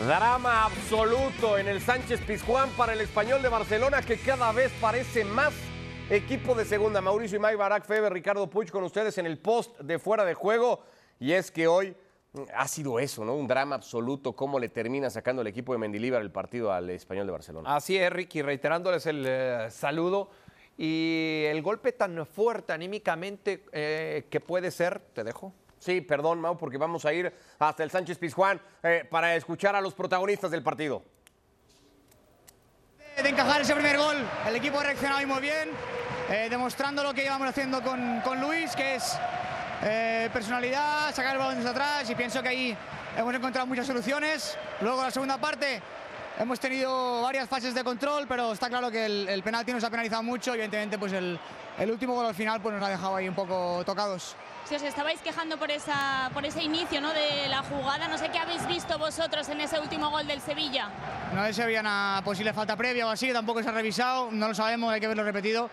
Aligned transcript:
Drama 0.00 0.64
absoluto 0.64 1.58
en 1.58 1.68
el 1.68 1.78
Sánchez 1.82 2.22
Pizjuán 2.22 2.70
para 2.70 2.94
el 2.94 3.02
español 3.02 3.42
de 3.42 3.50
Barcelona 3.50 4.00
que 4.00 4.16
cada 4.16 4.50
vez 4.50 4.72
parece 4.80 5.26
más 5.26 5.52
equipo 6.08 6.54
de 6.54 6.64
segunda. 6.64 7.02
Mauricio 7.02 7.36
Imay, 7.36 7.54
Barak 7.54 7.84
Feber, 7.84 8.10
Ricardo 8.10 8.48
Puig 8.48 8.70
con 8.70 8.82
ustedes 8.82 9.18
en 9.18 9.26
el 9.26 9.36
post 9.36 9.78
de 9.78 9.98
fuera 9.98 10.24
de 10.24 10.32
juego. 10.32 10.82
Y 11.18 11.32
es 11.32 11.50
que 11.50 11.66
hoy 11.66 11.94
ha 12.56 12.66
sido 12.66 12.98
eso, 12.98 13.26
¿no? 13.26 13.34
Un 13.34 13.46
drama 13.46 13.74
absoluto, 13.74 14.32
cómo 14.32 14.58
le 14.58 14.70
termina 14.70 15.10
sacando 15.10 15.42
el 15.42 15.48
equipo 15.48 15.74
de 15.74 15.78
Mendilíbar 15.80 16.22
el 16.22 16.30
partido 16.30 16.72
al 16.72 16.88
español 16.88 17.26
de 17.26 17.32
Barcelona. 17.32 17.76
Así 17.76 17.98
es, 17.98 18.10
Ricky, 18.10 18.40
reiterándoles 18.40 19.04
el 19.04 19.22
eh, 19.28 19.66
saludo 19.70 20.30
y 20.78 21.42
el 21.46 21.60
golpe 21.60 21.92
tan 21.92 22.24
fuerte 22.24 22.72
anímicamente 22.72 23.66
eh, 23.70 24.24
que 24.30 24.40
puede 24.40 24.70
ser, 24.70 25.00
te 25.12 25.24
dejo. 25.24 25.52
Sí, 25.80 26.02
perdón, 26.02 26.40
Mau, 26.40 26.58
porque 26.58 26.76
vamos 26.76 27.06
a 27.06 27.12
ir 27.12 27.32
hasta 27.58 27.82
el 27.82 27.90
Sánchez 27.90 28.18
Pizjuán 28.18 28.60
eh, 28.82 29.08
para 29.10 29.34
escuchar 29.34 29.74
a 29.74 29.80
los 29.80 29.94
protagonistas 29.94 30.50
del 30.50 30.62
partido. 30.62 31.02
De 33.16 33.28
encajar 33.28 33.62
ese 33.62 33.74
primer 33.74 33.96
gol, 33.96 34.16
el 34.46 34.56
equipo 34.56 34.78
ha 34.78 34.84
reaccionado 34.84 35.26
muy 35.26 35.40
bien, 35.40 35.70
eh, 36.28 36.48
demostrando 36.50 37.02
lo 37.02 37.14
que 37.14 37.24
íbamos 37.24 37.48
haciendo 37.48 37.82
con, 37.82 38.20
con 38.20 38.40
Luis, 38.42 38.76
que 38.76 38.96
es 38.96 39.18
eh, 39.82 40.28
personalidad, 40.34 41.14
sacar 41.14 41.32
el 41.32 41.38
balón 41.38 41.56
desde 41.56 41.70
atrás 41.70 42.10
y 42.10 42.14
pienso 42.14 42.42
que 42.42 42.50
ahí 42.50 42.76
hemos 43.16 43.34
encontrado 43.34 43.66
muchas 43.66 43.86
soluciones. 43.86 44.58
Luego 44.82 45.02
la 45.02 45.10
segunda 45.10 45.38
parte 45.38 45.80
hemos 46.38 46.60
tenido 46.60 47.22
varias 47.22 47.48
fases 47.48 47.74
de 47.74 47.84
control, 47.84 48.26
pero 48.28 48.52
está 48.52 48.68
claro 48.68 48.90
que 48.90 49.06
el, 49.06 49.28
el 49.28 49.42
penalti 49.42 49.72
nos 49.72 49.84
ha 49.84 49.90
penalizado 49.90 50.22
mucho 50.22 50.50
y 50.50 50.54
evidentemente 50.54 50.98
pues 50.98 51.12
el, 51.12 51.38
el 51.78 51.90
último 51.90 52.14
gol 52.14 52.26
al 52.26 52.34
final 52.34 52.60
pues 52.60 52.74
nos 52.74 52.84
ha 52.84 52.90
dejado 52.90 53.16
ahí 53.16 53.28
un 53.28 53.34
poco 53.34 53.82
tocados. 53.84 54.36
Si 54.64 54.76
os 54.76 54.82
estabais 54.82 55.20
quejando 55.20 55.56
por, 55.56 55.70
esa, 55.70 56.30
por 56.32 56.44
ese 56.44 56.62
inicio 56.62 57.00
¿no? 57.00 57.12
de 57.12 57.48
la 57.48 57.62
jugada, 57.62 58.06
no 58.06 58.16
sé 58.16 58.28
qué 58.28 58.38
habéis 58.38 58.64
visto 58.68 58.98
vosotros 58.98 59.48
en 59.48 59.60
ese 59.60 59.80
último 59.80 60.10
gol 60.10 60.26
del 60.26 60.40
Sevilla. 60.40 60.88
No 61.34 61.44
sé 61.46 61.54
si 61.54 61.62
había 61.62 61.80
una 61.80 62.20
posible 62.24 62.52
falta 62.52 62.76
previa 62.76 63.06
o 63.06 63.10
así, 63.10 63.32
tampoco 63.32 63.62
se 63.62 63.68
ha 63.68 63.72
revisado, 63.72 64.30
no 64.30 64.48
lo 64.48 64.54
sabemos, 64.54 64.92
hay 64.92 65.00
que 65.00 65.08
verlo 65.08 65.24
repetido. 65.24 65.70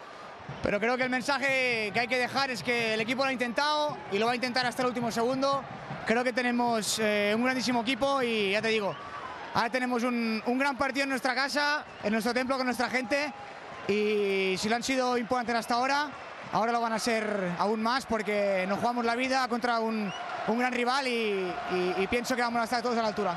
Pero 0.63 0.79
creo 0.79 0.97
que 0.97 1.03
el 1.03 1.09
mensaje 1.09 1.91
que 1.93 1.99
hay 1.99 2.07
que 2.07 2.17
dejar 2.17 2.49
es 2.49 2.63
que 2.63 2.93
el 2.93 3.01
equipo 3.01 3.23
lo 3.23 3.29
ha 3.29 3.33
intentado 3.33 3.97
y 4.11 4.17
lo 4.17 4.25
va 4.25 4.31
a 4.31 4.35
intentar 4.35 4.65
hasta 4.65 4.81
el 4.81 4.87
último 4.87 5.11
segundo. 5.11 5.61
Creo 6.05 6.23
que 6.23 6.31
tenemos 6.31 6.97
eh, 6.99 7.33
un 7.35 7.43
grandísimo 7.43 7.81
equipo 7.81 8.23
y 8.23 8.51
ya 8.51 8.61
te 8.61 8.69
digo, 8.69 8.95
ahora 9.53 9.69
tenemos 9.69 10.03
un, 10.03 10.41
un 10.45 10.57
gran 10.57 10.77
partido 10.77 11.03
en 11.03 11.09
nuestra 11.09 11.33
casa, 11.35 11.83
en 12.03 12.11
nuestro 12.11 12.33
templo 12.33 12.57
con 12.57 12.65
nuestra 12.65 12.89
gente 12.89 13.31
y 13.87 14.55
si 14.57 14.67
lo 14.69 14.75
han 14.75 14.83
sido 14.83 15.17
importantes 15.17 15.55
hasta 15.55 15.75
ahora, 15.75 16.09
ahora 16.51 16.71
lo 16.71 16.81
van 16.81 16.93
a 16.93 16.99
ser 16.99 17.51
aún 17.57 17.81
más 17.81 18.05
porque 18.05 18.65
nos 18.67 18.79
jugamos 18.79 19.05
la 19.05 19.15
vida 19.15 19.47
contra 19.47 19.79
un, 19.79 20.11
un 20.47 20.59
gran 20.59 20.73
rival 20.73 21.07
y, 21.07 21.11
y- 21.71 21.93
y 21.97 22.07
pienso 22.07 22.35
que 22.35 22.41
vamos 22.41 22.61
a 22.61 22.65
estar 22.65 22.81
todos 22.81 22.97
a 22.97 23.01
la 23.01 23.07
altura. 23.09 23.33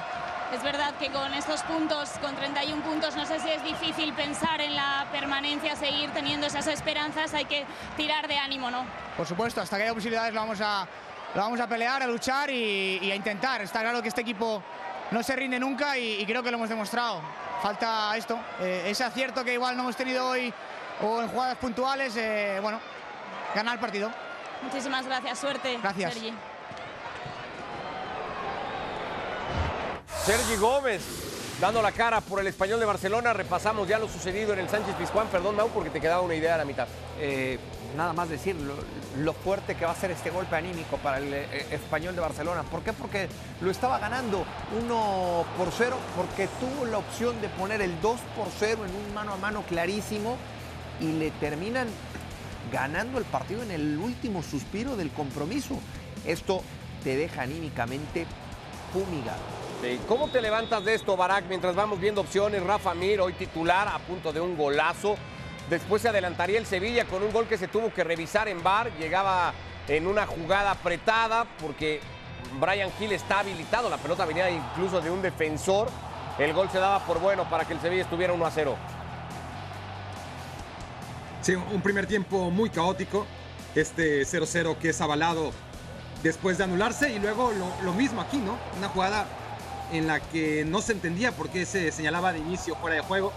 Es 0.52 0.62
verdad 0.64 0.94
que 0.98 1.10
con 1.12 1.32
estos 1.34 1.62
puntos, 1.62 2.10
con 2.20 2.34
31 2.34 2.82
puntos, 2.82 3.14
no 3.14 3.24
sé 3.24 3.38
si 3.38 3.48
es 3.50 3.62
difícil 3.62 4.12
pensar 4.14 4.60
en 4.60 4.74
la 4.74 5.06
permanencia, 5.12 5.76
seguir 5.76 6.10
teniendo 6.10 6.48
esas 6.48 6.66
esperanzas, 6.66 7.32
hay 7.34 7.44
que 7.44 7.64
tirar 7.96 8.26
de 8.26 8.36
ánimo, 8.36 8.68
¿no? 8.68 8.84
Por 9.16 9.28
supuesto, 9.28 9.60
hasta 9.60 9.76
que 9.76 9.84
haya 9.84 9.94
posibilidades 9.94 10.34
lo 10.34 10.40
vamos 10.40 10.60
a, 10.60 10.88
lo 11.36 11.40
vamos 11.40 11.60
a 11.60 11.68
pelear, 11.68 12.02
a 12.02 12.08
luchar 12.08 12.50
y, 12.50 12.98
y 13.00 13.12
a 13.12 13.14
intentar. 13.14 13.62
Está 13.62 13.82
claro 13.82 14.02
que 14.02 14.08
este 14.08 14.22
equipo 14.22 14.60
no 15.10 15.22
se 15.22 15.36
rinde 15.36 15.58
nunca 15.58 15.96
y, 15.98 16.20
y 16.20 16.26
creo 16.26 16.42
que 16.42 16.50
lo 16.50 16.56
hemos 16.56 16.68
demostrado. 16.68 17.20
Falta 17.62 18.16
esto, 18.16 18.38
eh, 18.60 18.84
ese 18.86 19.04
acierto 19.04 19.44
que 19.44 19.52
igual 19.52 19.76
no 19.76 19.82
hemos 19.82 19.96
tenido 19.96 20.26
hoy 20.26 20.52
o 21.02 21.22
en 21.22 21.28
jugadas 21.28 21.58
puntuales, 21.58 22.16
eh, 22.16 22.58
bueno, 22.62 22.80
ganar 23.54 23.74
el 23.74 23.80
partido. 23.80 24.10
Muchísimas 24.62 25.06
gracias, 25.06 25.38
suerte. 25.38 25.78
Gracias. 25.82 26.14
Sergi. 26.14 26.34
Sergi 30.24 30.56
Gómez 30.56 31.29
dando 31.60 31.82
la 31.82 31.92
cara 31.92 32.22
por 32.22 32.40
el 32.40 32.46
español 32.46 32.80
de 32.80 32.86
Barcelona. 32.86 33.34
Repasamos 33.34 33.86
ya 33.86 33.98
lo 33.98 34.08
sucedido 34.08 34.54
en 34.54 34.60
el 34.60 34.68
Sánchez 34.68 34.94
Pizjuán. 34.94 35.28
Perdón, 35.28 35.56
Mau, 35.56 35.68
porque 35.68 35.90
te 35.90 36.00
quedaba 36.00 36.22
una 36.22 36.34
idea 36.34 36.54
a 36.54 36.58
la 36.58 36.64
mitad. 36.64 36.88
Eh, 37.18 37.58
nada 37.96 38.14
más 38.14 38.30
decir 38.30 38.56
lo, 39.18 39.32
fuerte 39.34 39.74
que 39.74 39.84
va 39.84 39.92
a 39.92 39.94
ser 39.94 40.10
este 40.10 40.30
golpe 40.30 40.56
anímico 40.56 40.96
para 40.98 41.18
el 41.18 41.32
eh, 41.34 41.66
español 41.70 42.14
de 42.14 42.22
Barcelona. 42.22 42.62
¿Por 42.62 42.82
qué? 42.82 42.94
Porque 42.94 43.28
lo 43.60 43.70
estaba 43.70 43.98
ganando 43.98 44.44
1 44.82 45.44
por 45.58 45.68
0, 45.70 45.96
porque 46.16 46.48
tuvo 46.58 46.86
la 46.86 46.98
opción 46.98 47.40
de 47.42 47.48
poner 47.50 47.82
el 47.82 48.00
2 48.00 48.20
por 48.36 48.48
0 48.58 48.86
en 48.86 48.94
un 48.94 49.14
mano 49.14 49.34
a 49.34 49.36
mano 49.36 49.62
clarísimo 49.68 50.38
y 50.98 51.12
le 51.12 51.30
terminan 51.32 51.88
ganando 52.72 53.18
el 53.18 53.24
partido 53.24 53.62
en 53.62 53.70
el 53.70 53.98
último 53.98 54.42
suspiro 54.42 54.96
del 54.96 55.10
compromiso. 55.10 55.78
Esto 56.24 56.62
te 57.04 57.16
deja 57.16 57.42
anímicamente 57.42 58.26
fumigado. 58.92 59.69
Sí, 59.82 59.98
¿Cómo 60.06 60.28
te 60.28 60.42
levantas 60.42 60.84
de 60.84 60.92
esto, 60.92 61.16
Barak, 61.16 61.46
mientras 61.48 61.74
vamos 61.74 61.98
viendo 61.98 62.20
opciones? 62.20 62.62
Rafa 62.62 62.92
Mir, 62.92 63.18
hoy 63.22 63.32
titular, 63.32 63.88
a 63.88 63.98
punto 63.98 64.30
de 64.30 64.38
un 64.38 64.54
golazo. 64.54 65.16
Después 65.70 66.02
se 66.02 66.10
adelantaría 66.10 66.58
el 66.58 66.66
Sevilla 66.66 67.06
con 67.06 67.22
un 67.22 67.32
gol 67.32 67.46
que 67.46 67.56
se 67.56 67.66
tuvo 67.66 67.90
que 67.90 68.04
revisar 68.04 68.46
en 68.48 68.62
bar. 68.62 68.92
Llegaba 68.98 69.54
en 69.88 70.06
una 70.06 70.26
jugada 70.26 70.72
apretada 70.72 71.46
porque 71.62 72.00
Brian 72.60 72.90
Hill 73.00 73.12
está 73.12 73.38
habilitado. 73.38 73.88
La 73.88 73.96
pelota 73.96 74.26
venía 74.26 74.50
incluso 74.50 75.00
de 75.00 75.10
un 75.10 75.22
defensor. 75.22 75.88
El 76.38 76.52
gol 76.52 76.68
se 76.70 76.78
daba 76.78 76.98
por 77.06 77.18
bueno 77.18 77.48
para 77.48 77.64
que 77.64 77.72
el 77.72 77.80
Sevilla 77.80 78.02
estuviera 78.02 78.34
1 78.34 78.44
a 78.44 78.50
0. 78.50 78.76
Sí, 81.40 81.54
un 81.54 81.80
primer 81.80 82.06
tiempo 82.06 82.50
muy 82.50 82.68
caótico. 82.68 83.26
Este 83.74 84.26
0-0 84.26 84.76
que 84.76 84.90
es 84.90 85.00
avalado 85.00 85.52
después 86.22 86.58
de 86.58 86.64
anularse. 86.64 87.10
Y 87.12 87.18
luego 87.18 87.50
lo 87.82 87.94
mismo 87.94 88.20
aquí, 88.20 88.36
¿no? 88.36 88.58
Una 88.76 88.88
jugada 88.88 89.26
en 89.92 90.06
la 90.06 90.20
que 90.20 90.64
no 90.64 90.80
se 90.80 90.92
entendía 90.92 91.32
por 91.32 91.48
qué 91.50 91.66
se 91.66 91.90
señalaba 91.92 92.32
de 92.32 92.38
inicio 92.38 92.76
fuera 92.76 92.96
de 92.96 93.02
juego. 93.02 93.32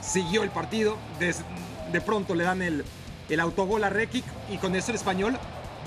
Siguió 0.00 0.42
el 0.42 0.50
partido. 0.50 0.96
des- 1.18 1.42
de 1.92 2.00
pronto 2.00 2.34
le 2.34 2.44
dan 2.44 2.60
el, 2.62 2.84
el 3.28 3.40
autogol 3.40 3.82
a 3.84 3.88
Rekic. 3.90 4.24
Y 4.50 4.58
con 4.58 4.74
eso 4.74 4.90
el 4.90 4.96
español 4.96 5.38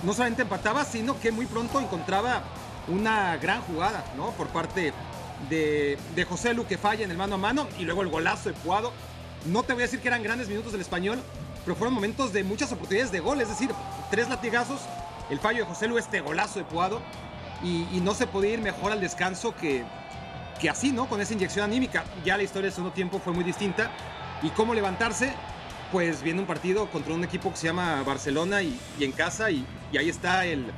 no 0.04 0.14
solamente 0.14 0.42
empataba, 0.42 0.84
sino 0.86 1.20
que 1.20 1.32
muy 1.32 1.46
pronto 1.46 1.80
encontraba 1.80 2.44
una 2.88 3.38
gran 3.38 3.62
jugada, 3.62 4.04
¿no? 4.18 4.32
Por 4.32 4.48
parte 4.48 4.94
de, 5.50 5.98
de 6.16 6.26
José 6.26 6.54
Lu 6.54 6.66
que 6.66 6.78
falla 6.78 7.04
en 7.06 7.12
el 7.12 7.18
mano 7.18 7.36
a 7.36 7.38
mano. 7.38 7.68
Y 7.78 7.84
luego 7.84 8.02
el 8.02 8.10
golazo 8.10 8.50
de 8.50 8.56
Puado. 8.56 8.92
No 9.46 9.64
te 9.64 9.74
voy 9.74 9.84
a 9.84 9.86
decir 9.86 10.02
que 10.02 10.08
eran 10.08 10.22
grandes 10.24 10.48
minutos 10.50 10.72
del 10.72 10.82
español, 10.82 11.20
pero 11.66 11.76
fueron 11.76 11.94
momentos 11.96 12.32
de 12.34 12.44
muchas 12.44 12.72
oportunidades 12.72 13.12
de 13.12 13.20
gol. 13.20 13.42
Es 13.42 13.50
decir, 13.50 13.72
tres 14.12 14.30
latigazos, 14.30 14.82
el 15.30 15.40
fallo 15.40 15.60
de 15.64 15.66
José 15.66 15.88
Lu, 15.88 15.98
este 15.98 16.22
golazo 16.22 16.60
de 16.60 16.66
Puado. 16.66 17.02
Y, 17.64 17.88
y 17.92 18.02
no 18.02 18.14
se 18.14 18.28
podía 18.28 18.54
ir 18.54 18.62
mejor 18.62 18.92
al 18.92 19.00
descanso 19.00 19.56
que, 19.56 19.84
que 20.60 20.70
así, 20.70 20.92
¿no? 20.92 21.08
Con 21.08 21.22
esa 21.22 21.34
inyección 21.34 21.66
anímica. 21.66 22.04
Ya 22.26 22.38
la 22.38 22.44
historia 22.44 22.68
del 22.68 22.74
segundo 22.74 22.94
tiempo 22.94 23.20
fue 23.20 23.34
muy 23.34 23.44
distinta. 23.44 23.92
¿Y 24.42 24.50
cómo 24.50 24.74
levantarse? 24.74 25.34
Pues 25.92 26.24
viendo 26.24 26.42
un 26.42 26.48
partido 26.48 26.90
contra 26.90 27.14
un 27.14 27.24
equipo 27.24 27.52
que 27.52 27.58
se 27.58 27.68
llama 27.68 28.02
Barcelona 28.04 28.62
y, 28.62 28.80
y 28.98 29.04
en 29.04 29.12
casa. 29.12 29.52
Y, 29.52 29.66
y 29.92 29.98
ahí 29.98 30.10
está 30.10 30.46
el, 30.46 30.72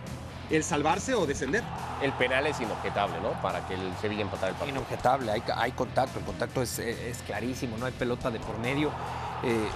el 0.50 0.64
salvarse 0.64 1.14
o 1.14 1.26
descender. 1.26 1.64
El 2.02 2.12
penal 2.14 2.48
es 2.48 2.60
inobjetable, 2.60 3.22
¿no? 3.22 3.30
Para 3.42 3.66
que 3.68 3.76
el 3.76 3.94
Sevilla 4.02 4.24
empatara 4.24 4.50
el 4.50 4.56
partido. 4.56 4.80
Inobjetable, 4.80 5.32
hay, 5.32 5.44
hay 5.56 5.72
contacto, 5.72 6.20
el 6.20 6.26
contacto 6.26 6.62
es, 6.62 6.80
es 6.80 7.20
clarísimo, 7.20 7.78
no 7.78 7.86
hay 7.86 7.94
pelota 7.94 8.30
de 8.30 8.40
por 8.40 8.58
medio. 8.60 8.90
Eh, 9.44 9.68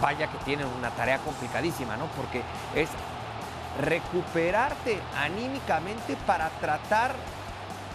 vaya 0.00 0.30
que 0.30 0.38
tienen 0.44 0.66
una 0.66 0.90
tarea 0.90 1.18
complicadísima, 1.18 1.96
¿no? 1.96 2.06
Porque 2.16 2.42
es 2.74 2.88
recuperarte 3.80 4.98
anímicamente 5.16 6.16
para 6.26 6.48
tratar 6.60 7.14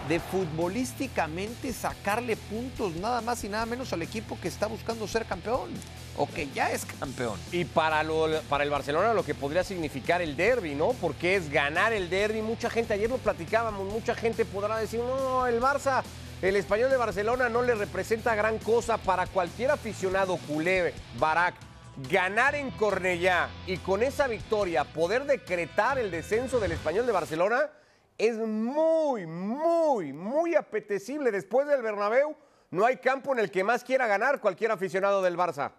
de 0.08 0.18
futbolísticamente 0.18 1.72
sacarle 1.72 2.36
puntos 2.36 2.94
nada 2.96 3.20
más 3.20 3.44
y 3.44 3.48
nada 3.48 3.66
menos 3.66 3.92
al 3.92 4.02
equipo 4.02 4.36
que 4.40 4.48
está 4.48 4.66
buscando 4.66 5.06
ser 5.06 5.24
campeón 5.26 5.70
o 6.16 6.26
que 6.28 6.48
ya 6.50 6.72
es 6.72 6.84
campeón. 6.84 7.38
Y 7.52 7.64
para, 7.64 8.02
lo- 8.02 8.40
para 8.48 8.64
el 8.64 8.70
Barcelona 8.70 9.14
lo 9.14 9.24
que 9.24 9.34
podría 9.34 9.62
significar 9.62 10.20
el 10.20 10.36
derby, 10.36 10.74
¿no? 10.74 10.88
Porque 11.00 11.36
es 11.36 11.48
ganar 11.50 11.92
el 11.92 12.10
derby. 12.10 12.42
Mucha 12.42 12.68
gente, 12.68 12.94
ayer 12.94 13.08
lo 13.08 13.18
platicábamos, 13.18 13.90
mucha 13.92 14.14
gente 14.16 14.44
podrá 14.44 14.76
decir, 14.76 14.98
no, 15.00 15.46
el 15.46 15.60
Barça, 15.60 16.02
el 16.42 16.56
español 16.56 16.90
de 16.90 16.96
Barcelona 16.96 17.48
no 17.48 17.62
le 17.62 17.76
representa 17.76 18.34
gran 18.34 18.58
cosa 18.58 18.98
para 18.98 19.26
cualquier 19.28 19.70
aficionado 19.70 20.36
culé, 20.48 20.92
Barak. 21.18 21.54
Ganar 21.96 22.54
en 22.54 22.70
Cornellá 22.70 23.50
y 23.66 23.76
con 23.78 24.02
esa 24.02 24.26
victoria 24.26 24.84
poder 24.84 25.26
decretar 25.26 25.98
el 25.98 26.10
descenso 26.10 26.58
del 26.58 26.72
español 26.72 27.04
de 27.06 27.12
Barcelona 27.12 27.70
es 28.16 28.36
muy, 28.36 29.26
muy, 29.26 30.12
muy 30.12 30.54
apetecible. 30.54 31.30
Después 31.30 31.66
del 31.66 31.82
Bernabéu 31.82 32.34
no 32.70 32.86
hay 32.86 32.96
campo 32.96 33.32
en 33.32 33.40
el 33.40 33.50
que 33.50 33.62
más 33.62 33.84
quiera 33.84 34.06
ganar 34.06 34.40
cualquier 34.40 34.70
aficionado 34.70 35.20
del 35.20 35.36
Barça. 35.36 35.72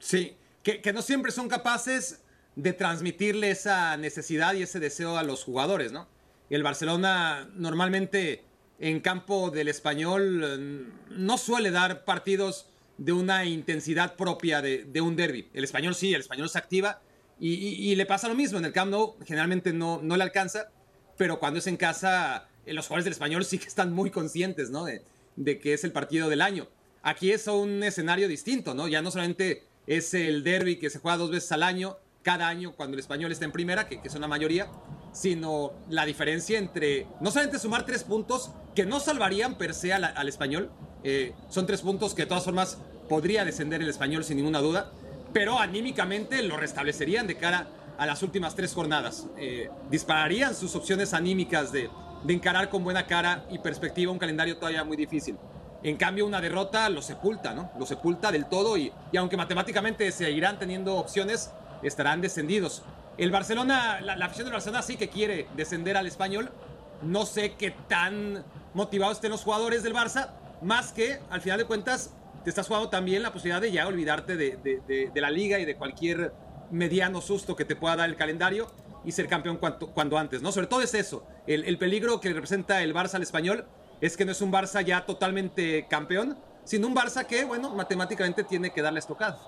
Sí, 0.00 0.36
que, 0.62 0.80
que 0.80 0.92
no 0.92 1.02
siempre 1.02 1.30
son 1.30 1.48
capaces 1.48 2.22
de 2.56 2.72
transmitirle 2.72 3.50
esa 3.50 3.96
necesidad 3.96 4.54
y 4.54 4.62
ese 4.62 4.80
deseo 4.80 5.16
a 5.16 5.22
los 5.22 5.44
jugadores, 5.44 5.92
¿no? 5.92 6.08
El 6.48 6.64
Barcelona 6.64 7.48
normalmente 7.54 8.42
en 8.80 9.00
campo 9.00 9.50
del 9.50 9.68
español 9.68 10.42
eh, 10.42 10.92
no 11.10 11.38
suele 11.38 11.70
dar 11.70 12.04
partidos 12.04 12.66
de 13.00 13.14
una 13.14 13.46
intensidad 13.46 14.14
propia 14.14 14.60
de, 14.60 15.00
un 15.00 15.16
derby. 15.16 15.48
El 15.54 15.64
español 15.64 15.94
sí, 15.94 16.12
el 16.12 16.20
español 16.20 16.50
se 16.50 16.58
activa 16.58 17.00
y, 17.40 17.94
le 17.94 18.04
pasa 18.04 18.28
lo 18.28 18.34
mismo. 18.34 18.58
En 18.58 18.66
el 18.66 18.72
Camp 18.72 18.90
Nou 18.90 19.16
generalmente 19.24 19.72
no, 19.72 20.00
no 20.02 20.18
le 20.18 20.22
alcanza, 20.22 20.70
pero 21.16 21.40
cuando 21.40 21.60
es 21.60 21.66
en 21.66 21.78
casa 21.78 22.46
eh, 22.66 22.74
los 22.74 22.86
jugadores 22.86 23.06
del 23.06 23.12
español 23.14 23.46
sí 23.46 23.58
que 23.58 23.68
están 23.68 23.94
muy 23.94 24.10
conscientes, 24.10 24.68
¿no? 24.68 24.84
De, 24.84 25.02
de 25.36 25.58
que 25.58 25.72
es 25.72 25.82
el 25.84 25.92
partido 25.92 26.28
del 26.28 26.42
año. 26.42 26.68
Aquí 27.02 27.32
es 27.32 27.46
un 27.46 27.82
escenario 27.82 28.28
distinto, 28.28 28.74
¿no? 28.74 28.86
Ya 28.86 29.00
no 29.00 29.10
solamente 29.10 29.64
es 29.86 30.12
el 30.12 30.44
derby 30.44 30.76
que 30.76 30.90
se 30.90 30.98
juega 30.98 31.16
dos 31.16 31.30
veces 31.30 31.50
al 31.52 31.62
año, 31.62 31.96
cada 32.22 32.48
año 32.48 32.76
cuando 32.76 32.96
el 32.96 33.00
español 33.00 33.32
está 33.32 33.46
en 33.46 33.52
primera, 33.52 33.88
que, 33.88 34.02
que 34.02 34.08
es 34.08 34.14
una 34.14 34.28
mayoría, 34.28 34.70
sino 35.12 35.72
la 35.88 36.04
diferencia 36.04 36.58
entre 36.58 37.06
no 37.22 37.30
solamente 37.30 37.58
sumar 37.58 37.86
tres 37.86 38.04
puntos 38.04 38.50
que 38.74 38.84
no 38.84 39.00
salvarían 39.00 39.56
per 39.56 39.72
se 39.72 39.94
al 39.94 40.28
español, 40.28 40.70
eh, 41.04 41.32
son 41.48 41.66
tres 41.66 41.82
puntos 41.82 42.14
que 42.14 42.22
de 42.22 42.26
todas 42.26 42.44
formas 42.44 42.78
podría 43.08 43.44
descender 43.44 43.82
el 43.82 43.88
español 43.88 44.24
sin 44.24 44.36
ninguna 44.36 44.60
duda, 44.60 44.90
pero 45.32 45.58
anímicamente 45.58 46.42
lo 46.42 46.56
restablecerían 46.56 47.26
de 47.26 47.36
cara 47.36 47.68
a 47.98 48.06
las 48.06 48.22
últimas 48.22 48.54
tres 48.54 48.72
jornadas. 48.72 49.26
Eh, 49.36 49.70
dispararían 49.90 50.54
sus 50.54 50.74
opciones 50.74 51.12
anímicas 51.12 51.72
de, 51.72 51.90
encarar 52.28 52.68
con 52.68 52.84
buena 52.84 53.06
cara 53.06 53.44
y 53.50 53.58
perspectiva 53.58 54.12
un 54.12 54.18
calendario 54.18 54.56
todavía 54.56 54.84
muy 54.84 54.96
difícil. 54.96 55.36
En 55.82 55.96
cambio, 55.96 56.26
una 56.26 56.40
derrota 56.40 56.88
lo 56.90 57.00
sepulta, 57.00 57.54
¿no? 57.54 57.70
Lo 57.78 57.86
sepulta 57.86 58.30
del 58.30 58.46
todo 58.46 58.76
y, 58.76 58.92
y 59.10 59.16
aunque 59.16 59.36
matemáticamente 59.36 60.12
seguirán 60.12 60.58
teniendo 60.58 60.96
opciones, 60.96 61.50
estarán 61.82 62.20
descendidos. 62.20 62.82
El 63.16 63.30
Barcelona, 63.30 64.00
la, 64.00 64.16
la, 64.16 64.26
afición 64.26 64.46
del 64.46 64.52
Barcelona 64.52 64.82
sí 64.82 64.96
que 64.96 65.08
quiere 65.08 65.46
descender 65.56 65.96
al 65.96 66.06
español. 66.06 66.50
No 67.02 67.26
sé 67.26 67.54
qué 67.54 67.70
tan 67.88 68.44
motivados 68.74 69.16
estén 69.16 69.30
los 69.30 69.42
jugadores 69.42 69.82
del 69.82 69.94
Barça, 69.94 70.28
más 70.62 70.92
que 70.92 71.20
al 71.30 71.40
final 71.40 71.58
de 71.58 71.64
cuentas 71.64 72.14
te 72.44 72.50
estás 72.50 72.66
jugando 72.66 72.88
también 72.88 73.22
la 73.22 73.32
posibilidad 73.32 73.60
de 73.60 73.72
ya 73.72 73.86
olvidarte 73.86 74.36
de, 74.36 74.56
de, 74.56 75.10
de, 75.12 75.20
la 75.20 75.30
liga 75.30 75.58
y 75.58 75.64
de 75.64 75.76
cualquier 75.76 76.32
mediano 76.70 77.20
susto 77.20 77.54
que 77.56 77.64
te 77.64 77.76
pueda 77.76 77.96
dar 77.96 78.08
el 78.08 78.16
calendario 78.16 78.70
y 79.04 79.12
ser 79.12 79.28
campeón 79.28 79.56
cuanto, 79.58 79.90
cuando 79.90 80.18
antes, 80.18 80.42
¿no? 80.42 80.52
Sobre 80.52 80.66
todo 80.66 80.82
es 80.82 80.94
eso, 80.94 81.26
el, 81.46 81.64
el 81.64 81.78
peligro 81.78 82.20
que 82.20 82.32
representa 82.32 82.82
el 82.82 82.94
Barça 82.94 83.14
al 83.14 83.22
español 83.22 83.66
es 84.00 84.16
que 84.16 84.24
no 84.24 84.32
es 84.32 84.40
un 84.40 84.52
Barça 84.52 84.82
ya 84.82 85.04
totalmente 85.04 85.86
campeón, 85.88 86.38
sino 86.64 86.86
un 86.86 86.94
Barça 86.94 87.26
que, 87.26 87.44
bueno, 87.44 87.74
matemáticamente 87.74 88.44
tiene 88.44 88.70
que 88.70 88.82
darle 88.82 89.00
estocada. 89.00 89.38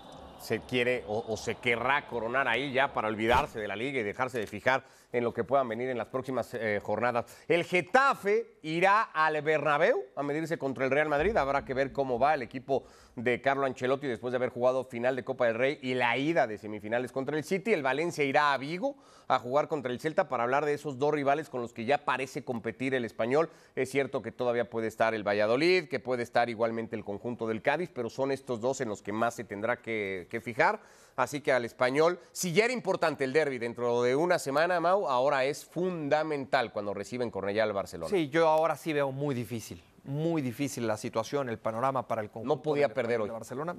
Se 0.40 0.60
quiere 0.60 1.04
o, 1.06 1.36
se 1.36 1.54
querrá 1.54 2.06
coronar 2.08 2.48
ahí 2.48 2.72
ya 2.72 2.92
para 2.92 3.08
olvidarse 3.08 3.60
de 3.60 3.68
la 3.68 3.76
liga 3.76 4.00
y 4.00 4.02
dejarse 4.02 4.38
de 4.40 4.46
fijar 4.48 4.84
en 5.12 5.24
lo 5.24 5.32
que 5.32 5.44
puedan 5.44 5.68
venir 5.68 5.90
en 5.90 5.98
las 5.98 6.08
próximas 6.08 6.52
eh, 6.54 6.80
jornadas. 6.82 7.26
El 7.46 7.64
Getafe 7.64 8.58
irá 8.62 9.02
al 9.02 9.40
Bernabéu 9.42 10.02
a 10.16 10.22
medirse 10.22 10.58
contra 10.58 10.84
el 10.84 10.90
Real 10.90 11.08
Madrid. 11.08 11.36
Habrá 11.36 11.64
que 11.64 11.74
ver 11.74 11.92
cómo 11.92 12.18
va 12.18 12.34
el 12.34 12.42
equipo 12.42 12.84
de 13.14 13.40
Carlo 13.42 13.66
Ancelotti 13.66 14.06
después 14.06 14.32
de 14.32 14.36
haber 14.36 14.48
jugado 14.48 14.84
final 14.84 15.14
de 15.14 15.24
Copa 15.24 15.46
del 15.46 15.56
Rey 15.56 15.78
y 15.82 15.94
la 15.94 16.16
ida 16.16 16.46
de 16.46 16.56
semifinales 16.56 17.12
contra 17.12 17.36
el 17.36 17.44
City. 17.44 17.72
El 17.72 17.82
Valencia 17.82 18.24
irá 18.24 18.54
a 18.54 18.58
Vigo 18.58 18.96
a 19.28 19.38
jugar 19.38 19.68
contra 19.68 19.92
el 19.92 20.00
Celta 20.00 20.28
para 20.28 20.44
hablar 20.44 20.64
de 20.64 20.74
esos 20.74 20.98
dos 20.98 21.12
rivales 21.12 21.48
con 21.48 21.60
los 21.60 21.72
que 21.72 21.84
ya 21.84 22.04
parece 22.04 22.44
competir 22.44 22.94
el 22.94 23.04
español. 23.04 23.50
Es 23.76 23.90
cierto 23.90 24.22
que 24.22 24.32
todavía 24.32 24.68
puede 24.68 24.88
estar 24.88 25.14
el 25.14 25.26
Valladolid, 25.26 25.88
que 25.88 26.00
puede 26.00 26.22
estar 26.22 26.48
igualmente 26.48 26.96
el 26.96 27.04
conjunto 27.04 27.46
del 27.46 27.62
Cádiz, 27.62 27.90
pero 27.94 28.08
son 28.08 28.32
estos 28.32 28.60
dos 28.60 28.80
en 28.80 28.88
los 28.88 29.02
que 29.02 29.12
más 29.12 29.34
se 29.34 29.44
tendrá 29.44 29.80
que, 29.80 30.26
que 30.30 30.40
fijar. 30.40 30.80
Así 31.16 31.40
que 31.40 31.52
al 31.52 31.64
español, 31.64 32.18
si 32.32 32.52
ya 32.52 32.64
era 32.64 32.72
importante 32.72 33.24
el 33.24 33.32
derby 33.32 33.58
dentro 33.58 34.02
de 34.02 34.16
una 34.16 34.38
semana, 34.38 34.80
Mau, 34.80 35.08
ahora 35.08 35.44
es 35.44 35.64
fundamental 35.64 36.72
cuando 36.72 36.94
reciben 36.94 37.30
Cornellá 37.30 37.64
al 37.64 37.72
Barcelona. 37.72 38.10
Sí, 38.10 38.28
yo 38.28 38.48
ahora 38.48 38.76
sí 38.76 38.92
veo 38.92 39.12
muy 39.12 39.34
difícil, 39.34 39.82
muy 40.04 40.40
difícil 40.40 40.86
la 40.86 40.96
situación, 40.96 41.48
el 41.48 41.58
panorama 41.58 42.08
para 42.08 42.22
el 42.22 42.30
conjunto. 42.30 42.56
No 42.56 42.62
podía 42.62 42.88
de, 42.88 42.94
perder 42.94 43.18
de 43.18 43.24
hoy. 43.24 43.30
Barcelona. 43.30 43.76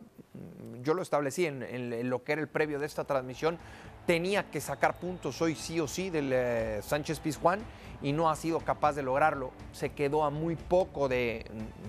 Yo 0.81 0.93
lo 0.93 1.01
establecí 1.01 1.45
en, 1.45 1.63
en, 1.63 1.93
en, 1.93 2.09
lo 2.09 2.23
que 2.23 2.33
era 2.33 2.41
el 2.41 2.47
previo 2.47 2.79
de 2.79 2.85
esta 2.85 3.03
transmisión. 3.03 3.57
Tenía 4.05 4.51
que 4.51 4.61
sacar 4.61 4.99
puntos 4.99 5.41
hoy 5.41 5.55
sí 5.55 5.79
o 5.79 5.87
sí 5.87 6.09
del 6.09 6.31
eh, 6.33 6.81
Sánchez 6.83 7.19
Pizjuán 7.19 7.61
y 8.01 8.11
no 8.11 8.29
ha 8.29 8.35
sido 8.35 8.59
capaz 8.59 8.93
de 8.93 9.01
lograrlo. 9.01 9.51
Se 9.71 9.93
quedó 9.93 10.23
a 10.23 10.29
muy 10.29 10.55
poco 10.55 11.07
de, 11.07 11.45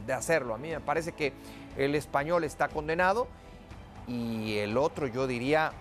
de 0.07 0.13
hacerlo. 0.13 0.55
A 0.55 0.59
mí 0.59 0.71
me 0.71 0.81
parece 0.81 1.13
que 1.13 1.33
el 1.77 1.95
español 1.97 2.45
está 2.45 2.69
condenado 2.69 3.27
y 4.07 4.59
el 4.59 4.77
otro 4.77 5.07
yo 5.07 5.27
diría 5.27 5.73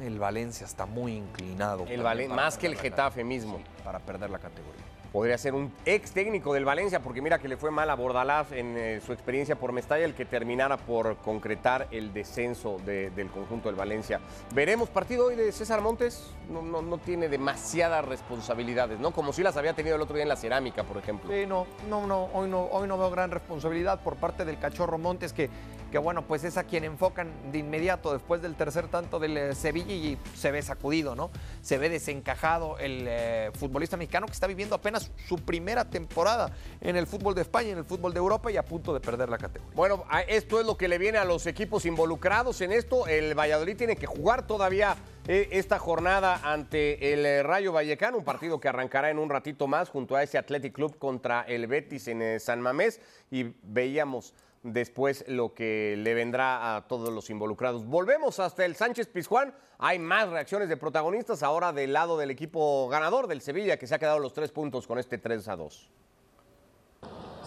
el 0.00 0.18
Valencia 0.18 0.66
está 0.66 0.86
muy 0.86 1.14
inclinado. 1.14 1.84
El 1.88 2.02
Valen 2.02 2.34
más 2.34 2.58
que 2.58 2.66
el 2.66 2.76
Getafe 2.76 3.24
mismo. 3.24 3.58
Sí, 3.58 3.64
para 3.84 3.98
perder 3.98 4.30
la 4.30 4.38
categoría. 4.38 4.82
Podría 5.12 5.36
ser 5.36 5.52
un 5.52 5.70
ex 5.84 6.12
técnico 6.12 6.54
del 6.54 6.64
Valencia, 6.64 7.00
porque 7.00 7.20
mira 7.20 7.38
que 7.38 7.46
le 7.46 7.58
fue 7.58 7.70
mal 7.70 7.90
a 7.90 7.94
Bordalás 7.94 8.50
en 8.50 8.78
eh, 8.78 9.00
su 9.04 9.12
experiencia 9.12 9.56
por 9.56 9.70
Mestalla, 9.70 10.06
el 10.06 10.14
que 10.14 10.24
terminara 10.24 10.78
por 10.78 11.18
concretar 11.18 11.86
el 11.90 12.14
descenso 12.14 12.78
de, 12.86 13.10
del 13.10 13.28
conjunto 13.28 13.68
del 13.68 13.76
Valencia. 13.76 14.20
Veremos 14.54 14.88
partido 14.88 15.26
hoy 15.26 15.36
de 15.36 15.52
César 15.52 15.82
Montes, 15.82 16.32
no, 16.48 16.62
no, 16.62 16.80
no, 16.80 16.96
tiene 16.96 17.28
demasiadas 17.28 18.06
responsabilidades, 18.06 19.00
¿no? 19.00 19.10
Como 19.10 19.34
si 19.34 19.42
las 19.42 19.58
había 19.58 19.74
tenido 19.74 19.96
el 19.96 20.00
otro 20.00 20.14
día 20.14 20.22
en 20.22 20.30
la 20.30 20.36
cerámica, 20.36 20.82
por 20.82 20.96
ejemplo. 20.96 21.30
Sí, 21.30 21.44
no, 21.46 21.66
no, 21.90 22.06
no, 22.06 22.30
hoy 22.32 22.48
no, 22.48 22.62
hoy 22.62 22.88
no 22.88 22.96
veo 22.96 23.10
gran 23.10 23.30
responsabilidad 23.30 24.00
por 24.00 24.16
parte 24.16 24.46
del 24.46 24.58
cachorro 24.58 24.96
Montes, 24.96 25.34
que 25.34 25.50
que 25.92 25.98
bueno, 25.98 26.26
pues 26.26 26.42
es 26.42 26.56
a 26.56 26.64
quien 26.64 26.84
enfocan 26.84 27.52
de 27.52 27.58
inmediato 27.58 28.12
después 28.14 28.40
del 28.40 28.56
tercer 28.56 28.88
tanto 28.88 29.20
del 29.20 29.36
eh, 29.36 29.54
Sevilla 29.54 29.92
y 29.92 30.18
se 30.34 30.50
ve 30.50 30.62
sacudido, 30.62 31.14
¿no? 31.14 31.30
Se 31.60 31.76
ve 31.76 31.90
desencajado 31.90 32.78
el 32.78 33.04
eh, 33.06 33.50
futbolista 33.54 33.98
mexicano 33.98 34.26
que 34.26 34.32
está 34.32 34.46
viviendo 34.46 34.74
apenas 34.74 35.12
su 35.28 35.36
primera 35.36 35.84
temporada 35.84 36.50
en 36.80 36.96
el 36.96 37.06
fútbol 37.06 37.34
de 37.34 37.42
España, 37.42 37.68
en 37.68 37.78
el 37.78 37.84
fútbol 37.84 38.14
de 38.14 38.18
Europa 38.18 38.50
y 38.50 38.56
a 38.56 38.64
punto 38.64 38.94
de 38.94 39.00
perder 39.00 39.28
la 39.28 39.36
categoría. 39.36 39.76
Bueno, 39.76 40.04
esto 40.26 40.58
es 40.58 40.66
lo 40.66 40.78
que 40.78 40.88
le 40.88 40.96
viene 40.96 41.18
a 41.18 41.26
los 41.26 41.46
equipos 41.46 41.84
involucrados 41.84 42.62
en 42.62 42.72
esto. 42.72 43.06
El 43.06 43.38
Valladolid 43.38 43.76
tiene 43.76 43.96
que 43.96 44.06
jugar 44.06 44.46
todavía 44.46 44.96
eh, 45.28 45.50
esta 45.52 45.78
jornada 45.78 46.40
ante 46.42 47.12
el 47.12 47.44
Rayo 47.44 47.70
Vallecano, 47.70 48.16
un 48.16 48.24
partido 48.24 48.58
que 48.58 48.68
arrancará 48.68 49.10
en 49.10 49.18
un 49.18 49.28
ratito 49.28 49.66
más 49.66 49.90
junto 49.90 50.16
a 50.16 50.22
ese 50.22 50.38
Athletic 50.38 50.72
Club 50.72 50.98
contra 50.98 51.42
el 51.42 51.66
Betis 51.66 52.08
en 52.08 52.40
San 52.40 52.62
Mamés 52.62 52.98
y 53.30 53.52
veíamos 53.62 54.32
después 54.62 55.24
lo 55.28 55.54
que 55.54 55.96
le 55.98 56.14
vendrá 56.14 56.76
a 56.76 56.86
todos 56.86 57.10
los 57.10 57.30
involucrados. 57.30 57.84
Volvemos 57.86 58.38
hasta 58.40 58.64
el 58.64 58.76
Sánchez 58.76 59.08
Pizjuán. 59.08 59.54
Hay 59.78 59.98
más 59.98 60.28
reacciones 60.28 60.68
de 60.68 60.76
protagonistas 60.76 61.42
ahora 61.42 61.72
del 61.72 61.92
lado 61.92 62.16
del 62.16 62.30
equipo 62.30 62.88
ganador 62.88 63.26
del 63.26 63.40
Sevilla, 63.40 63.76
que 63.76 63.86
se 63.86 63.94
ha 63.94 63.98
quedado 63.98 64.18
los 64.18 64.32
tres 64.32 64.52
puntos 64.52 64.86
con 64.86 64.98
este 64.98 65.18
3 65.18 65.48
a 65.48 65.56
2. 65.56 65.90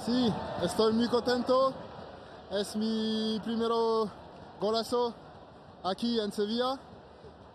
Sí, 0.06 0.34
estoy 0.64 0.94
muy 0.94 1.08
contento. 1.08 1.74
Es 2.52 2.76
mi 2.76 3.40
primer 3.44 3.72
golazo 4.60 5.16
aquí 5.84 6.20
en 6.20 6.32
Sevilla 6.32 6.80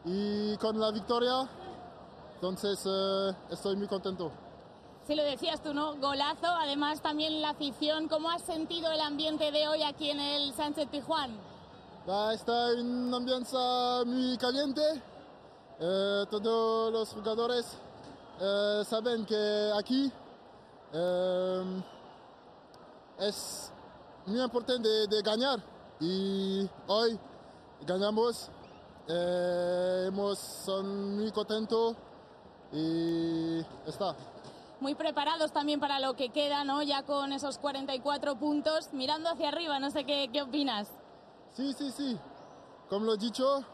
y 0.04 0.56
con 0.56 0.78
la 0.80 0.90
victoria, 0.90 1.48
entonces 2.34 2.80
eh, 2.86 3.32
estoy 3.50 3.76
muy 3.76 3.86
contento. 3.86 4.32
Sí, 5.10 5.16
lo 5.16 5.24
decías 5.24 5.60
tú, 5.60 5.74
¿no? 5.74 5.96
Golazo, 5.96 6.46
además 6.46 7.02
también 7.02 7.42
la 7.42 7.50
afición. 7.50 8.06
¿Cómo 8.06 8.30
has 8.30 8.42
sentido 8.42 8.92
el 8.92 9.00
ambiente 9.00 9.50
de 9.50 9.66
hoy 9.66 9.82
aquí 9.82 10.08
en 10.08 10.20
el 10.20 10.54
Sánchez 10.54 10.86
Pijuán? 10.88 11.36
Está 12.32 12.70
en 12.74 12.86
un 13.08 13.14
ambiente 13.14 13.56
muy 14.06 14.38
caliente. 14.38 14.80
Eh, 15.80 16.24
todos 16.30 16.92
los 16.92 17.12
jugadores 17.12 17.76
eh, 18.40 18.82
saben 18.86 19.26
que 19.26 19.72
aquí 19.76 20.12
eh, 20.92 21.82
es 23.18 23.72
muy 24.26 24.40
importante 24.40 24.88
de, 24.88 25.06
de, 25.08 25.22
ganar 25.22 25.60
y 25.98 26.70
hoy 26.86 27.18
ganamos. 27.84 28.48
hemos 29.08 30.38
son 30.38 31.16
muy 31.16 31.32
contentos 31.32 31.96
y 32.72 33.58
está 33.88 34.14
muy 34.80 34.94
preparados 34.94 35.52
también 35.52 35.80
para 35.80 36.00
lo 36.00 36.14
que 36.14 36.30
queda, 36.30 36.64
¿no? 36.64 36.82
Ya 36.82 37.02
con 37.02 37.32
esos 37.32 37.58
44 37.58 38.36
puntos, 38.36 38.92
mirando 38.92 39.28
hacia 39.30 39.48
arriba, 39.48 39.78
no 39.78 39.90
sé 39.90 40.04
qué, 40.04 40.28
qué 40.32 40.42
opinas. 40.42 40.88
Sí, 41.54 41.72
sí, 41.72 41.90
sí. 41.90 42.18
Como 42.88 43.06
lo 43.06 43.14
he 43.14 43.18
dicho, 43.18 43.64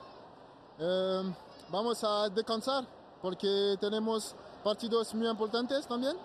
eh, 0.79 1.35
vamos 1.71 2.03
a 2.05 2.29
descansar 2.29 2.85
porque 3.23 3.77
tenemos 3.81 4.35
partidos 4.63 5.15
muy 5.15 5.29
importantes 5.29 5.87
también. 5.87 6.17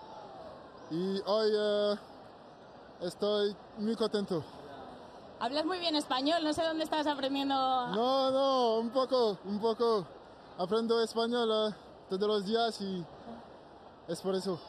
Y 0.90 1.20
hoy 1.24 1.50
eh, 1.54 1.94
estoy 3.00 3.56
muy 3.78 3.96
contento. 3.96 4.44
Hablas 5.40 5.64
muy 5.64 5.78
bien 5.80 5.96
español, 5.96 6.44
no 6.44 6.52
sé 6.52 6.62
dónde 6.62 6.84
estás 6.84 7.06
aprendiendo. 7.06 7.54
No, 7.54 8.30
no, 8.30 8.78
un 8.78 8.90
poco, 8.90 9.38
un 9.44 9.58
poco. 9.58 10.06
Aprendo 10.58 11.02
español 11.02 11.50
uh, 11.50 11.72
todos 12.08 12.28
los 12.28 12.46
días 12.46 12.80
y 12.80 13.04
es 14.06 14.20
por 14.20 14.34
eso. 14.34 14.60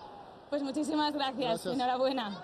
Pues 0.53 0.61
muchísimas 0.61 1.11
gracias. 1.15 1.63
gracias. 1.63 1.73
enhorabuena. 1.73 2.39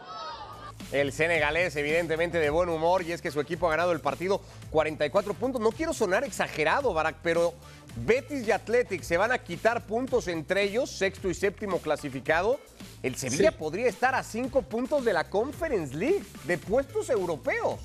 El 0.92 1.13
senegalés, 1.13 1.75
evidentemente 1.75 2.39
de 2.39 2.50
buen 2.50 2.68
humor, 2.68 3.04
y 3.04 3.12
es 3.12 3.22
que 3.22 3.30
su 3.30 3.39
equipo 3.39 3.68
ha 3.68 3.70
ganado 3.70 3.92
el 3.92 4.00
partido 4.00 4.42
44 4.72 5.36
puntos. 5.36 5.62
No 5.62 5.72
quiero 5.72 5.94
sonar 5.94 6.24
exagerado, 6.24 6.92
Barak, 6.92 7.18
pero 7.22 7.54
Betis 7.98 8.48
y 8.48 8.51
Athletic 8.51 9.04
se 9.04 9.16
van 9.18 9.32
a 9.32 9.38
quitar 9.38 9.86
puntos 9.86 10.28
entre 10.28 10.63
ellos, 10.63 10.89
sexto 10.89 11.30
y 11.30 11.36
séptimo 11.36 11.78
clasificado. 11.78 12.60
El 13.04 13.16
Sevilla 13.16 13.51
sí. 13.51 13.58
podría 13.60 13.88
estar 13.88 14.16
a 14.16 14.24
cinco 14.24 14.63
puntos 14.63 15.06
de 15.06 15.13
la 15.13 15.30
Conference 15.30 15.96
League, 15.96 16.25
de 16.46 16.58
puestos 16.58 17.12
europeos. 17.12 17.80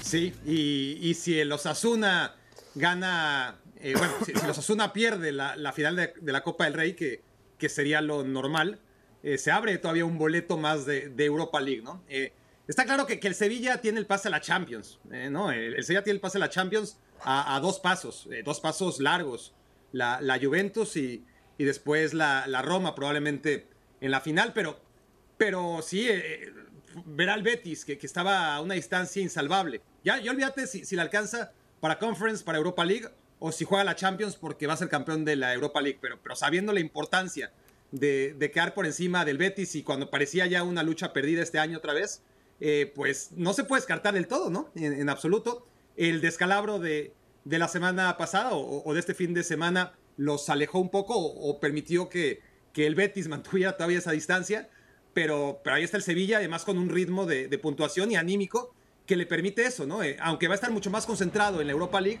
Sí, 0.00 0.32
y, 0.46 0.96
y 1.00 1.14
si 1.14 1.40
el 1.40 1.50
Osasuna 1.50 2.36
gana 2.76 3.56
eh, 3.82 3.94
bueno, 3.96 4.14
si, 4.24 4.32
los 4.32 4.58
Asuna 4.58 4.92
pierde 4.92 5.32
la, 5.32 5.72
final 5.72 5.96
de, 5.96 6.32
la 6.32 6.42
Copa 6.42 6.64
del 6.64 6.74
Rey, 6.74 6.94
que, 6.94 7.20
que 7.58 7.68
sería 7.68 8.00
lo 8.00 8.22
normal, 8.22 8.78
eh, 9.22 9.38
se 9.38 9.50
abre 9.50 9.76
todavía 9.78 10.04
un 10.04 10.18
boleto 10.18 10.56
más 10.56 10.86
de, 10.86 11.12
Europa 11.18 11.60
League, 11.60 11.82
¿no? 11.82 12.02
Eh, 12.08 12.32
está 12.68 12.84
claro 12.84 13.06
que, 13.06 13.18
que, 13.18 13.28
el 13.28 13.34
Sevilla 13.34 13.80
tiene 13.80 13.98
el 13.98 14.06
pase 14.06 14.28
a 14.28 14.30
la 14.30 14.40
Champions, 14.40 15.00
¿no? 15.30 15.50
El, 15.50 15.82
Sevilla 15.82 16.04
tiene 16.04 16.16
el 16.16 16.20
pase 16.20 16.38
a 16.38 16.40
la 16.40 16.48
Champions 16.48 16.96
a, 17.22 17.56
a 17.56 17.60
dos 17.60 17.80
pasos, 17.80 18.28
dos 18.44 18.60
pasos 18.60 19.00
largos. 19.00 19.52
La, 19.90 20.38
Juventus 20.40 20.96
y, 20.96 21.24
y 21.58 21.64
después 21.64 22.14
la, 22.14 22.62
Roma 22.62 22.94
probablemente 22.94 23.66
en 24.00 24.10
la 24.10 24.20
final, 24.20 24.52
pero, 24.54 24.80
pero 25.36 25.80
sí, 25.82 26.08
ver 27.04 27.30
al 27.30 27.42
Betis, 27.42 27.84
que, 27.84 27.98
que, 27.98 28.06
estaba 28.06 28.54
a 28.54 28.60
una 28.60 28.74
distancia 28.74 29.20
insalvable. 29.20 29.82
Ya, 30.04 30.18
ya 30.20 30.30
olvídate 30.30 30.66
si, 30.66 30.84
si 30.84 30.96
le 30.96 31.02
alcanza 31.02 31.52
para 31.80 31.98
Conference, 31.98 32.44
para 32.44 32.58
Europa 32.58 32.84
League, 32.84 33.08
o 33.42 33.50
si 33.50 33.64
juega 33.64 33.82
la 33.82 33.96
Champions 33.96 34.36
porque 34.36 34.68
va 34.68 34.74
a 34.74 34.76
ser 34.76 34.88
campeón 34.88 35.24
de 35.24 35.34
la 35.34 35.52
Europa 35.52 35.82
League, 35.82 35.98
pero, 36.00 36.16
pero 36.22 36.36
sabiendo 36.36 36.72
la 36.72 36.78
importancia 36.78 37.52
de, 37.90 38.34
de, 38.38 38.50
quedar 38.52 38.72
por 38.72 38.86
encima 38.86 39.24
del 39.24 39.36
Betis 39.36 39.74
y 39.74 39.82
cuando 39.82 40.10
parecía 40.10 40.46
ya 40.46 40.62
una 40.62 40.84
lucha 40.84 41.12
perdida 41.12 41.42
este 41.42 41.58
año 41.58 41.78
otra 41.78 41.92
vez, 41.92 42.22
eh, 42.60 42.92
pues 42.94 43.32
no 43.32 43.52
se 43.52 43.64
puede 43.64 43.80
descartar 43.80 44.14
del 44.14 44.28
todo, 44.28 44.48
¿no? 44.48 44.70
En, 44.76 45.08
absoluto. 45.08 45.66
El 45.96 46.20
descalabro 46.20 46.78
de, 46.78 47.12
de 47.44 47.58
la 47.58 47.66
semana 47.66 48.16
pasada 48.16 48.50
o, 48.52 48.94
de 48.94 49.00
este 49.00 49.12
fin 49.12 49.34
de 49.34 49.42
semana 49.42 49.92
los 50.16 50.48
alejó 50.48 50.78
un 50.78 50.90
poco 50.90 51.16
o, 51.16 51.58
permitió 51.58 52.08
que, 52.08 52.40
que, 52.72 52.86
el 52.86 52.94
Betis 52.94 53.26
mantuviera 53.34 53.76
todavía 53.76 53.98
esa 53.98 54.12
distancia, 54.12 54.70
pero, 55.14 55.60
pero 55.64 55.74
ahí 55.74 55.82
está 55.82 55.96
el 55.96 56.04
Sevilla, 56.04 56.38
además 56.38 56.64
con 56.64 56.78
un 56.78 56.88
ritmo 56.90 57.26
de, 57.26 57.48
de 57.48 57.58
puntuación 57.58 58.12
y 58.12 58.14
anímico 58.14 58.72
que 59.04 59.16
le 59.16 59.26
permite 59.26 59.64
eso, 59.64 59.84
¿no? 59.84 60.04
Eh, 60.04 60.16
aunque 60.20 60.46
va 60.46 60.54
a 60.54 60.56
estar 60.56 60.70
mucho 60.70 60.90
más 60.90 61.06
concentrado 61.06 61.60
en 61.60 61.66
la 61.66 61.72
Europa 61.72 62.00
League, 62.00 62.20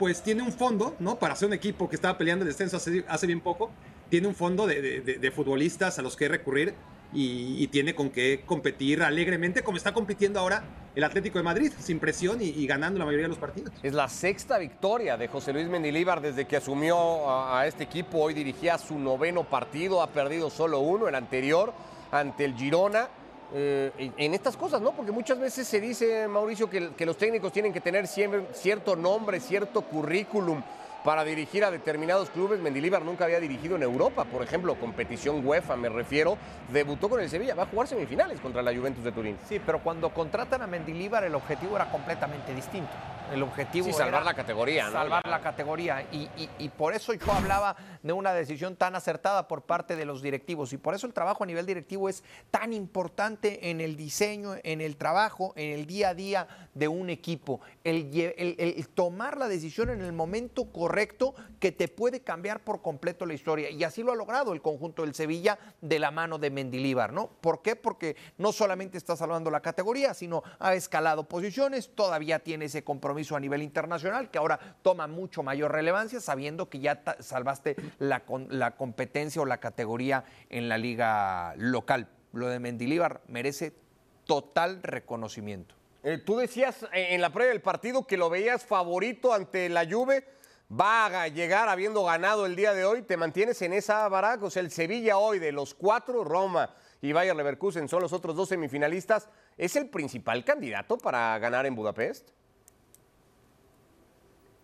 pues 0.00 0.22
tiene 0.22 0.42
un 0.42 0.50
fondo, 0.50 0.96
¿no? 0.98 1.18
Para 1.18 1.36
ser 1.36 1.48
un 1.48 1.52
equipo 1.52 1.86
que 1.86 1.94
estaba 1.94 2.16
peleando 2.16 2.42
el 2.42 2.48
descenso 2.48 2.78
hace, 2.78 3.04
hace 3.06 3.26
bien 3.26 3.42
poco, 3.42 3.70
tiene 4.08 4.28
un 4.28 4.34
fondo 4.34 4.66
de, 4.66 5.02
de, 5.02 5.30
futbolistas 5.30 5.98
a 5.98 6.02
los 6.02 6.16
que 6.16 6.26
recurrir 6.26 6.72
y, 7.12 7.66
tiene 7.68 7.94
con 7.94 8.08
qué 8.08 8.42
competir 8.46 9.02
alegremente, 9.02 9.62
como 9.62 9.76
está 9.76 9.92
compitiendo 9.92 10.40
ahora 10.40 10.64
el 10.94 11.04
Atlético 11.04 11.38
de 11.38 11.44
Madrid, 11.44 11.70
sin 11.78 11.98
presión 11.98 12.40
y, 12.40 12.46
y, 12.46 12.66
ganando 12.66 12.98
la 12.98 13.04
mayoría 13.04 13.26
de 13.26 13.28
los 13.28 13.36
partidos. 13.36 13.74
Es 13.82 13.92
la 13.92 14.08
sexta 14.08 14.56
victoria 14.56 15.18
de 15.18 15.28
José 15.28 15.52
Luis 15.52 15.68
Mendilíbar 15.68 16.22
desde 16.22 16.46
que 16.46 16.56
asumió 16.56 17.28
a, 17.28 17.60
a 17.60 17.66
este 17.66 17.84
equipo. 17.84 18.20
Hoy 18.20 18.32
dirigía 18.32 18.78
su 18.78 18.98
noveno 18.98 19.44
partido, 19.44 20.00
ha 20.02 20.06
perdido 20.06 20.48
solo 20.48 20.80
uno, 20.80 21.08
el 21.08 21.14
anterior, 21.14 21.74
ante 22.10 22.46
el 22.46 22.54
Girona. 22.54 23.10
Eh, 23.52 24.12
en 24.16 24.34
estas 24.34 24.56
cosas, 24.56 24.80
¿no? 24.80 24.92
Porque 24.92 25.12
muchas 25.12 25.38
veces 25.38 25.66
se 25.66 25.80
dice, 25.80 26.28
Mauricio, 26.28 26.70
que, 26.70 26.90
que 26.94 27.04
los 27.06 27.16
técnicos 27.16 27.52
tienen 27.52 27.72
que 27.72 27.80
tener 27.80 28.06
siempre 28.06 28.46
cierto 28.52 28.94
nombre, 28.94 29.40
cierto 29.40 29.82
currículum 29.82 30.62
para 31.04 31.24
dirigir 31.24 31.64
a 31.64 31.70
determinados 31.70 32.30
clubes. 32.30 32.60
Mendilíbar 32.60 33.02
nunca 33.02 33.24
había 33.24 33.40
dirigido 33.40 33.76
en 33.76 33.82
Europa, 33.82 34.24
por 34.24 34.42
ejemplo, 34.42 34.74
competición 34.78 35.44
UEFA, 35.46 35.76
me 35.76 35.88
refiero. 35.88 36.36
Debutó 36.72 37.08
con 37.08 37.20
el 37.20 37.28
Sevilla, 37.28 37.54
va 37.54 37.64
a 37.64 37.66
jugar 37.66 37.88
semifinales 37.88 38.40
contra 38.40 38.62
la 38.62 38.74
Juventus 38.74 39.02
de 39.02 39.12
Turín. 39.12 39.36
Sí, 39.48 39.60
pero 39.64 39.82
cuando 39.82 40.10
contratan 40.10 40.62
a 40.62 40.66
Mendilíbar, 40.66 41.24
el 41.24 41.34
objetivo 41.34 41.76
era 41.76 41.90
completamente 41.90 42.54
distinto. 42.54 42.92
El 43.32 43.42
objetivo 43.42 43.86
sí, 43.86 43.92
salvar 43.92 44.24
la 44.24 44.34
categoría, 44.34 44.86
¿no? 44.86 44.92
Salvar 44.92 45.26
la 45.26 45.40
categoría. 45.40 46.06
Y, 46.12 46.28
y, 46.36 46.50
y, 46.58 46.68
por 46.68 46.94
eso 46.94 47.12
yo 47.12 47.32
hablaba 47.32 47.76
de 48.02 48.12
una 48.12 48.32
decisión 48.32 48.76
tan 48.76 48.96
acertada 48.96 49.46
por 49.46 49.62
parte 49.62 49.96
de 49.96 50.04
los 50.04 50.22
directivos. 50.22 50.72
Y 50.72 50.76
por 50.78 50.94
eso 50.94 51.06
el 51.06 51.12
trabajo 51.12 51.44
a 51.44 51.46
nivel 51.46 51.66
directivo 51.66 52.08
es 52.08 52.24
tan 52.50 52.72
importante 52.72 53.70
en 53.70 53.80
el 53.80 53.96
diseño, 53.96 54.54
en 54.62 54.80
el 54.80 54.96
trabajo, 54.96 55.52
en 55.56 55.78
el 55.78 55.86
día 55.86 56.10
a 56.10 56.14
día 56.14 56.48
de 56.74 56.88
un 56.88 57.10
equipo. 57.10 57.60
El, 57.84 58.10
el, 58.36 58.56
el 58.58 58.88
tomar 58.88 59.36
la 59.36 59.48
decisión 59.48 59.90
en 59.90 60.00
el 60.00 60.12
momento 60.12 60.72
correcto 60.72 61.34
que 61.58 61.72
te 61.72 61.88
puede 61.88 62.20
cambiar 62.20 62.60
por 62.60 62.82
completo 62.82 63.26
la 63.26 63.34
historia. 63.34 63.70
Y 63.70 63.84
así 63.84 64.02
lo 64.02 64.12
ha 64.12 64.16
logrado 64.16 64.52
el 64.52 64.62
conjunto 64.62 65.02
del 65.02 65.14
Sevilla 65.14 65.58
de 65.80 65.98
la 65.98 66.10
mano 66.10 66.38
de 66.38 66.50
Mendilíbar, 66.50 67.12
¿no? 67.12 67.28
¿Por 67.40 67.62
qué? 67.62 67.76
Porque 67.76 68.16
no 68.38 68.52
solamente 68.52 68.98
está 68.98 69.16
salvando 69.16 69.50
la 69.50 69.60
categoría, 69.60 70.14
sino 70.14 70.42
ha 70.58 70.74
escalado 70.74 71.28
posiciones, 71.28 71.90
todavía 71.94 72.38
tiene 72.40 72.64
ese 72.64 72.82
compromiso 72.82 73.19
a 73.36 73.40
nivel 73.40 73.62
internacional 73.62 74.30
que 74.30 74.38
ahora 74.38 74.58
toma 74.82 75.06
mucho 75.06 75.42
mayor 75.42 75.72
relevancia 75.72 76.20
sabiendo 76.20 76.68
que 76.68 76.80
ya 76.80 77.02
salvaste 77.20 77.76
la, 77.98 78.24
competencia 78.76 79.42
o 79.42 79.46
la 79.46 79.58
categoría 79.58 80.24
en 80.48 80.68
la 80.68 80.78
liga 80.78 81.54
local. 81.56 82.08
Lo 82.32 82.48
de 82.48 82.58
Mendilíbar 82.58 83.20
merece 83.28 83.72
total 84.26 84.82
reconocimiento. 84.82 85.74
Eh, 86.02 86.18
tú 86.18 86.36
decías 86.36 86.86
en 86.92 87.20
la 87.20 87.30
previa 87.30 87.50
del 87.50 87.60
partido 87.60 88.06
que 88.06 88.16
lo 88.16 88.30
veías 88.30 88.64
favorito 88.64 89.34
ante 89.34 89.68
la 89.68 89.86
Juve. 89.88 90.24
Va 90.72 91.06
a 91.06 91.28
llegar 91.28 91.68
habiendo 91.68 92.04
ganado 92.04 92.46
el 92.46 92.54
día 92.54 92.72
de 92.72 92.84
hoy. 92.84 93.02
¿Te 93.02 93.16
mantienes 93.16 93.60
en 93.62 93.72
esa 93.72 94.08
baraca? 94.08 94.46
O 94.46 94.50
sea, 94.50 94.62
el 94.62 94.70
Sevilla 94.70 95.18
hoy 95.18 95.40
de 95.40 95.50
los 95.50 95.74
cuatro, 95.74 96.22
Roma 96.22 96.74
y 97.02 97.12
Bayer 97.12 97.34
Leverkusen 97.34 97.88
son 97.88 98.02
los 98.02 98.12
otros 98.12 98.36
dos 98.36 98.48
semifinalistas. 98.48 99.28
¿Es 99.56 99.74
el 99.76 99.88
principal 99.88 100.44
candidato 100.44 100.96
para 100.96 101.38
ganar 101.38 101.66
en 101.66 101.74
Budapest? 101.74 102.30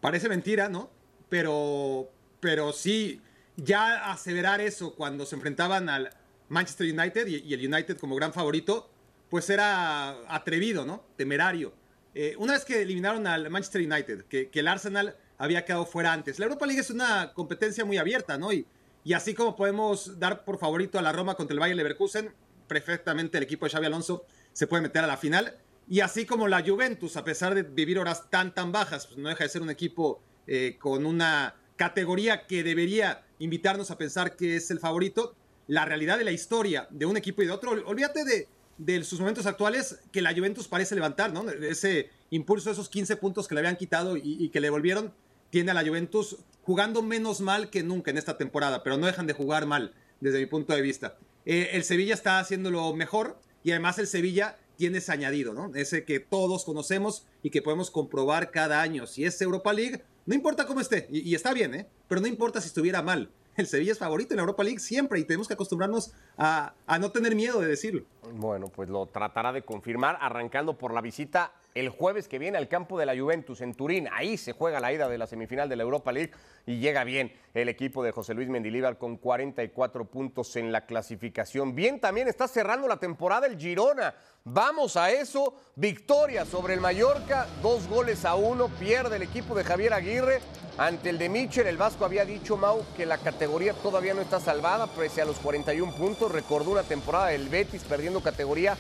Parece 0.01 0.29
mentira, 0.29 0.69
¿no? 0.69 0.91
Pero, 1.29 2.11
pero 2.41 2.73
sí, 2.73 3.21
ya 3.57 4.11
aseverar 4.11 4.61
eso 4.61 4.95
cuando 4.95 5.27
se 5.27 5.37
enfrentaban 5.37 5.89
al 5.89 6.11
Manchester 6.49 6.93
United 6.93 7.27
y, 7.27 7.37
y 7.37 7.55
el 7.55 7.73
United 7.73 7.99
como 7.99 8.15
gran 8.15 8.33
favorito, 8.33 8.91
pues 9.29 9.51
era 9.51 10.11
atrevido, 10.33 10.85
¿no? 10.85 11.05
Temerario. 11.17 11.75
Eh, 12.15 12.35
una 12.39 12.55
vez 12.55 12.65
que 12.65 12.81
eliminaron 12.81 13.27
al 13.27 13.51
Manchester 13.51 13.83
United, 13.83 14.25
que, 14.25 14.49
que, 14.49 14.61
el 14.61 14.69
Arsenal 14.69 15.17
había 15.37 15.65
quedado 15.65 15.85
fuera 15.85 16.13
antes. 16.13 16.39
La 16.39 16.47
Europa 16.47 16.67
League 16.67 16.81
es 16.81 16.91
una 16.91 17.33
competencia 17.35 17.85
muy 17.85 17.99
abierta, 17.99 18.39
¿no? 18.39 18.53
Y, 18.53 18.67
y 19.05 19.13
así 19.13 19.35
como 19.35 19.55
podemos 19.55 20.19
dar 20.19 20.45
por 20.45 20.59
favorito 20.59 20.99
a 20.99 21.03
la 21.03 21.13
Roma 21.13 21.35
contra 21.35 21.53
el 21.53 21.61
Bayern 21.61 21.77
Leverkusen, 21.77 22.33
perfectamente 22.67 23.39
el 23.39 23.45
equipo 23.45 23.67
de 23.67 23.71
Xavi 23.71 23.87
Alonso 23.87 24.25
se 24.53 24.67
puede 24.67 24.83
meter 24.83 25.05
a 25.05 25.07
la 25.07 25.17
final. 25.17 25.59
Y 25.89 26.01
así 26.01 26.27
como 26.27 26.49
la 26.49 26.65
Juventus, 26.65 27.17
a 27.17 27.25
pesar 27.25 27.55
de 27.55 27.63
vivir 27.63 27.99
horas 27.99 28.29
tan, 28.29 28.53
tan 28.55 28.73
bajas, 28.73 29.07
pues 29.07 29.19
no 29.19 29.29
deja 29.29 29.45
de 29.45 29.51
ser 29.51 29.63
un 29.63 29.71
equipo 29.71 30.21
eh, 30.47 30.77
con 30.81 31.07
una 31.07 31.55
categoría 31.77 32.47
que 32.47 32.65
debería 32.65 33.25
invitarnos 33.39 33.91
a 33.91 33.99
pensar 33.99 34.35
que 34.37 34.57
es 34.57 34.71
el 34.71 34.81
favorito. 34.81 35.35
La 35.69 35.85
realidad 35.85 36.19
de 36.19 36.25
la 36.25 36.33
historia 36.33 36.89
de 36.91 37.07
un 37.07 37.17
equipo 37.17 37.43
y 37.43 37.47
de 37.47 37.53
otro, 37.53 37.71
olvídate 37.71 38.25
de, 38.25 38.49
de 38.79 39.05
sus 39.05 39.21
momentos 39.21 39.47
actuales, 39.47 40.01
que 40.13 40.23
la 40.23 40.35
Juventus 40.35 40.69
parece 40.69 40.95
levantar, 40.95 41.33
¿no? 41.33 41.49
Ese 41.51 42.11
impulso, 42.31 42.71
esos 42.71 42.89
15 42.89 43.17
puntos 43.17 43.49
que 43.49 43.55
le 43.55 43.61
habían 43.61 43.77
quitado 43.77 44.17
y, 44.17 44.49
que 44.51 44.61
le 44.61 44.71
volvieron, 44.71 45.13
tiene 45.51 45.71
a 45.71 45.75
la 45.75 45.85
Juventus 45.85 46.37
jugando 46.63 47.03
menos 47.03 47.41
mal 47.41 47.71
que 47.71 47.83
nunca 47.83 48.11
en 48.11 48.19
esta 48.19 48.37
temporada, 48.37 48.83
pero 48.83 48.97
no 48.97 49.07
dejan 49.07 49.27
de 49.27 49.33
jugar 49.33 49.67
mal 49.67 49.95
desde 50.21 50.39
mi 50.39 50.47
punto 50.47 50.75
de 50.75 50.83
vista. 50.83 51.17
Eh, 51.45 51.71
el 51.73 51.85
Sevilla 51.85 52.15
está 52.15 52.41
haciéndolo 52.41 52.93
mejor 52.95 53.39
y 53.63 53.71
además 53.71 53.99
el 53.99 54.09
Sevilla 54.09 54.57
tiene 54.77 54.99
ese 54.99 55.13
añadido, 55.13 55.53
¿no? 55.53 55.75
Ese 55.75 56.05
que 56.05 56.21
todos 56.21 56.65
conocemos 56.65 57.27
y 57.43 57.51
que 57.51 57.63
podemos 57.63 57.91
comprobar 57.91 58.51
cada 58.51 58.83
año. 58.83 59.07
Si 59.07 59.25
es 59.25 59.41
Europa 59.41 59.73
League, 59.73 60.03
no 60.27 60.35
importa 60.35 60.67
cómo 60.67 60.81
esté, 60.81 61.09
y, 61.11 61.35
está 61.35 61.53
bien, 61.53 61.75
¿eh? 61.75 61.87
Pero 62.09 62.21
no 62.21 62.27
importa 62.27 62.61
si 62.61 62.69
estuviera 62.69 63.03
mal. 63.03 63.31
El 63.57 63.67
Sevilla 63.67 63.93
es 63.93 63.99
favorito 63.99 64.35
en 64.35 64.37
la 64.37 64.43
Europa 64.43 64.63
League 64.63 64.81
siempre 64.81 65.19
y 65.19 65.25
tenemos 65.25 65.49
que 65.49 65.55
acostumbrarnos 65.55 66.13
a 66.37 66.75
no 67.01 67.11
tener 67.11 67.35
miedo 67.35 67.61
de 67.61 67.69
decirlo. 67.69 68.05
Bueno, 68.35 68.69
pues 68.69 68.91
lo 68.91 69.07
tratará 69.07 69.53
de 69.53 69.63
confirmar, 69.63 70.19
arrancando 70.21 70.77
por 70.77 70.93
la 70.93 71.01
visita 71.01 71.53
el 71.77 71.91
jueves 71.91 72.27
que 72.27 72.39
viene 72.39 72.57
al 72.57 72.69
campo 72.69 72.99
de 72.99 73.05
la 73.05 73.15
Juventus 73.15 73.61
en 73.61 73.75
Turín. 73.75 74.09
Ahí 74.11 74.39
se 74.39 74.53
juega 74.53 74.81
la 74.81 74.95
ida 74.95 75.11
de 75.11 75.19
la 75.19 75.27
semifinal 75.27 75.69
de 75.69 75.77
la 75.77 75.83
Europa 75.83 76.11
League 76.11 76.33
y 76.65 76.79
llega 76.79 77.05
bien 77.05 77.31
el 77.53 77.69
equipo 77.69 78.03
de 78.03 78.13
José 78.13 78.33
Luis 78.33 78.49
Mendilíbar 78.49 78.97
con 78.97 79.19
44 79.19 80.07
puntos 80.07 80.57
en 80.57 80.73
la 80.73 80.87
clasificación. 80.87 81.75
Bien, 81.75 82.01
también 82.01 82.29
está 82.29 82.49
cerrando 82.49 82.89
la 82.89 82.97
temporada 82.97 83.47
el 83.47 83.59
Girona. 83.59 84.15
Vamos 84.45 84.97
a 84.97 85.11
eso. 85.11 85.55
Victoria 85.75 86.47
sobre 86.47 86.73
el 86.73 86.81
Mallorca, 86.81 87.47
dos 87.63 87.87
goles 87.89 88.25
a 88.25 88.37
uno. 88.37 88.69
Pierde 88.69 89.17
el 89.17 89.23
equipo 89.23 89.55
de 89.55 89.65
Javier 89.65 89.93
Aguirre 89.93 90.41
ante 90.79 91.11
el 91.11 91.19
de 91.19 91.29
Michel. 91.29 91.67
El 91.67 91.77
Vasco 91.77 92.07
había 92.07 92.25
dicho, 92.25 92.57
Mau, 92.57 92.83
que 92.97 93.05
la 93.05 93.19
categoría 93.19 93.75
todavía 93.75 94.15
no 94.15 94.23
está 94.23 94.41
salvada, 94.41 94.87
pese 94.87 95.21
a 95.21 95.27
los 95.27 95.39
41 95.41 95.93
puntos. 95.93 96.33
Recordó 96.33 96.71
una 96.71 96.85
temporada 96.85 97.27
del 97.27 97.51
Betis 97.51 97.85
perdiendo 97.85 98.23
categoría 98.23 98.79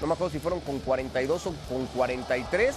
no 0.00 0.06
me 0.06 0.14
acuerdo 0.14 0.32
si 0.32 0.38
fueron 0.38 0.60
con 0.60 0.78
42 0.80 1.46
o 1.46 1.54
con 1.68 1.86
43. 1.86 2.74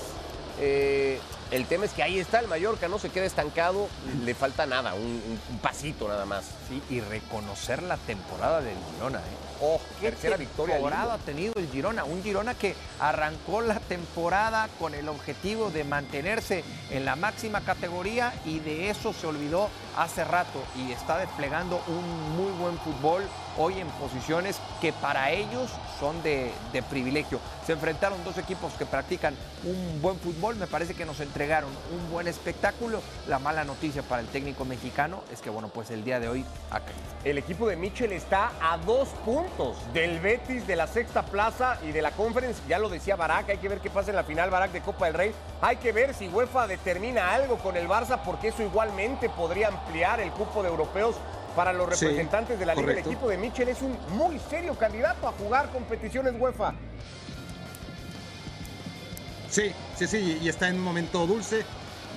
Eh, 0.62 1.20
el 1.52 1.66
tema 1.66 1.86
es 1.86 1.94
que 1.94 2.04
ahí 2.04 2.20
está 2.20 2.40
el 2.40 2.48
Mallorca, 2.48 2.88
no 2.88 3.00
se 3.00 3.10
queda 3.10 3.26
estancado, 3.26 3.88
le 4.24 4.36
falta 4.36 4.66
nada, 4.66 4.94
un, 4.94 5.40
un 5.50 5.58
pasito 5.60 6.08
nada 6.08 6.26
más. 6.26 6.46
Sí, 6.68 6.82
y 6.90 7.00
reconocer 7.02 7.82
la 7.82 7.98
temporada 7.98 8.62
del 8.62 8.78
Girona. 8.94 9.20
¿eh? 9.20 9.50
Oh, 9.62 9.80
qué 10.00 10.12
tercera 10.12 10.38
victoria. 10.38 10.78
ha 10.78 11.18
tenido 11.18 11.54
el 11.56 11.70
Girona? 11.70 12.06
Un 12.06 12.24
Girona 12.24 12.54
que 12.54 12.76
arrancó 13.00 13.62
la 13.62 13.80
temporada 13.80 14.70
con 14.80 14.94
el 14.94 15.10
objetivo 15.10 15.70
de 15.70 15.84
mantenerse 15.84 16.64
en 16.92 17.04
la 17.04 17.16
máxima 17.16 17.62
categoría 17.62 18.34
y 18.46 18.60
de 18.60 18.90
eso 18.90 19.12
se 19.12 19.28
olvidó 19.28 19.70
hace 19.98 20.24
rato 20.24 20.64
y 20.78 20.92
está 20.92 21.18
desplegando 21.18 21.82
un 21.88 22.38
muy 22.38 22.52
buen 22.54 22.78
fútbol 22.78 23.24
hoy 23.58 23.80
en 23.80 23.88
posiciones 23.88 24.58
que 24.80 24.94
para 24.94 25.32
ellos 25.32 25.72
son 26.00 26.22
de, 26.24 26.52
privilegio. 26.90 27.40
Se 27.66 27.74
enfrentaron 27.74 28.24
dos 28.24 28.38
equipos 28.38 28.74
que 28.74 28.86
practican 28.86 29.36
un 29.64 30.02
buen 30.02 30.18
fútbol, 30.18 30.56
me 30.56 30.66
parece 30.66 30.94
que 30.94 31.06
nos 31.06 31.20
entregaron 31.20 31.70
un 31.94 32.12
buen 32.12 32.28
espectáculo. 32.28 33.02
La 33.28 33.40
mala 33.40 33.64
noticia 33.64 34.02
para 34.02 34.22
el 34.22 34.28
técnico 34.28 34.66
mexicano 34.66 35.24
es 35.32 35.42
que, 35.42 35.50
bueno, 35.50 35.68
pues 35.68 35.92
el 35.92 36.04
día 36.04 36.20
de 36.20 36.30
hoy 36.30 36.46
ha 36.72 36.80
caído. 36.80 37.00
El 37.24 37.38
equipo 37.38 37.68
de 37.68 37.76
Michel 37.76 38.14
está 38.14 38.52
a 38.62 38.78
dos 38.78 39.10
puntos 39.26 39.78
del 39.94 40.20
Betis, 40.20 40.66
de 40.66 40.76
la 40.76 40.88
sexta 40.88 41.24
plaza 41.24 41.78
y 41.84 41.92
de 41.92 42.02
la 42.02 42.12
Conference. 42.12 42.62
Ya 42.68 42.80
lo 42.80 42.90
decía 42.90 43.16
Barak, 43.16 43.50
hay 43.50 43.58
que 43.58 43.70
ver 43.70 43.80
qué 43.80 43.90
pasa 43.90 44.10
en 44.10 44.16
la 44.16 44.24
final 44.24 44.50
Barak 44.50 44.72
de 44.72 44.82
Copa 44.82 45.06
del 45.06 45.16
Rey. 45.16 45.34
Hay 45.62 45.78
que 45.78 45.92
ver 45.92 46.14
si 46.14 46.28
UEFA 46.30 46.68
determina 46.68 47.34
algo 47.34 47.58
con 47.58 47.76
el 47.76 47.88
Barça, 47.88 48.20
porque 48.24 48.50
eso 48.50 48.64
igualmente 48.64 49.30
podría 49.30 49.68
ampliar 49.68 50.20
el 50.22 50.32
cupo 50.32 50.64
de 50.64 50.70
europeos 50.70 51.16
para 51.56 51.74
los 51.74 51.90
representantes 51.90 52.56
Sí, 52.56 52.60
de 52.60 52.66
la 52.66 52.76
liga. 52.76 52.92
El 52.92 52.98
equipo 53.00 53.28
de 53.30 53.38
Michel 53.38 53.70
es 53.70 53.82
un 53.82 53.98
muy 54.10 54.40
serio 54.50 54.76
candidato 54.76 55.28
a 55.28 55.32
jugar 55.34 55.70
competiciones 55.72 56.34
UEFA. 56.38 56.74
Sí, 59.50 59.72
sí, 59.98 60.08
sí, 60.08 60.40
y 60.42 60.48
está 60.50 60.68
en 60.70 60.76
un 60.76 60.84
momento 60.84 61.26
dulce. 61.26 61.64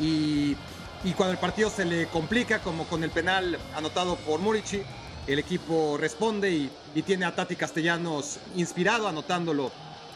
Y, 0.00 0.56
y 1.04 1.12
cuando 1.16 1.32
el 1.32 1.38
partido 1.38 1.70
se 1.70 1.84
le 1.84 2.06
complica, 2.08 2.60
como 2.60 2.84
con 2.84 3.02
el 3.04 3.10
penal 3.10 3.58
anotado 3.74 4.16
por 4.16 4.40
Murici, 4.40 4.82
el 5.26 5.38
equipo 5.38 5.96
responde 5.98 6.50
y, 6.50 6.70
y 6.94 7.02
tiene 7.02 7.24
a 7.24 7.34
Tati 7.34 7.56
Castellanos 7.56 8.38
inspirado, 8.56 9.08
anotándolo 9.08 9.70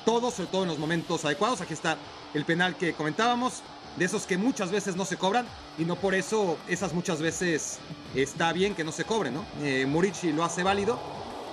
todo, 0.05 0.31
sobre 0.31 0.49
todo 0.49 0.63
en 0.63 0.69
los 0.69 0.79
momentos 0.79 1.25
adecuados. 1.25 1.61
Aquí 1.61 1.75
está 1.75 1.97
el 2.35 2.45
penal 2.45 2.77
que 2.77 2.93
comentábamos, 2.93 3.63
de 3.97 4.05
esos 4.05 4.27
que 4.27 4.37
muchas 4.37 4.71
veces 4.71 4.97
no 4.97 5.05
se 5.05 5.17
cobran, 5.17 5.47
y 5.79 5.85
no 5.85 5.97
por 5.97 6.15
eso 6.15 6.59
esas 6.69 6.93
muchas 6.93 7.21
veces 7.21 7.79
está 8.15 8.53
bien 8.53 8.75
que 8.75 8.85
no 8.85 8.93
se 8.93 9.05
cobren, 9.05 9.35
¿no? 9.35 9.45
Eh, 9.63 9.87
Murici 9.87 10.33
lo 10.33 10.45
hace 10.45 10.63
válido, 10.63 10.99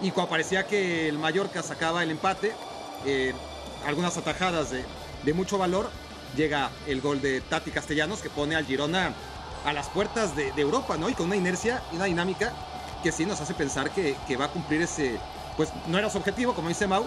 y 0.01 0.11
cuando 0.11 0.29
parecía 0.29 0.67
que 0.67 1.07
el 1.07 1.17
Mallorca 1.17 1.63
sacaba 1.63 2.03
el 2.03 2.11
empate, 2.11 2.53
eh, 3.05 3.33
algunas 3.85 4.17
atajadas 4.17 4.71
de, 4.71 4.83
de 5.23 5.33
mucho 5.33 5.57
valor, 5.57 5.89
llega 6.35 6.71
el 6.87 7.01
gol 7.01 7.21
de 7.21 7.41
Tati 7.41 7.71
Castellanos 7.71 8.21
que 8.21 8.29
pone 8.29 8.55
al 8.55 8.65
Girona 8.65 9.13
a 9.65 9.73
las 9.73 9.87
puertas 9.87 10.35
de, 10.35 10.49
Europa, 10.57 10.97
¿no? 10.97 11.09
Y 11.09 11.13
con 11.13 11.27
una 11.27 11.35
inercia 11.35 11.81
y 11.91 11.95
una 11.95 12.05
dinámica 12.05 12.51
que 13.01 13.11
sí 13.11 13.25
nos 13.25 13.39
hace 13.41 13.53
pensar 13.53 13.91
que, 13.91 14.15
que 14.27 14.37
va 14.37 14.45
a 14.45 14.47
cumplir 14.49 14.81
ese, 14.81 15.19
pues 15.57 15.69
no 15.87 15.97
era 15.97 16.09
su 16.09 16.17
objetivo, 16.17 16.53
como 16.53 16.69
dice 16.69 16.87
Mau, 16.87 17.05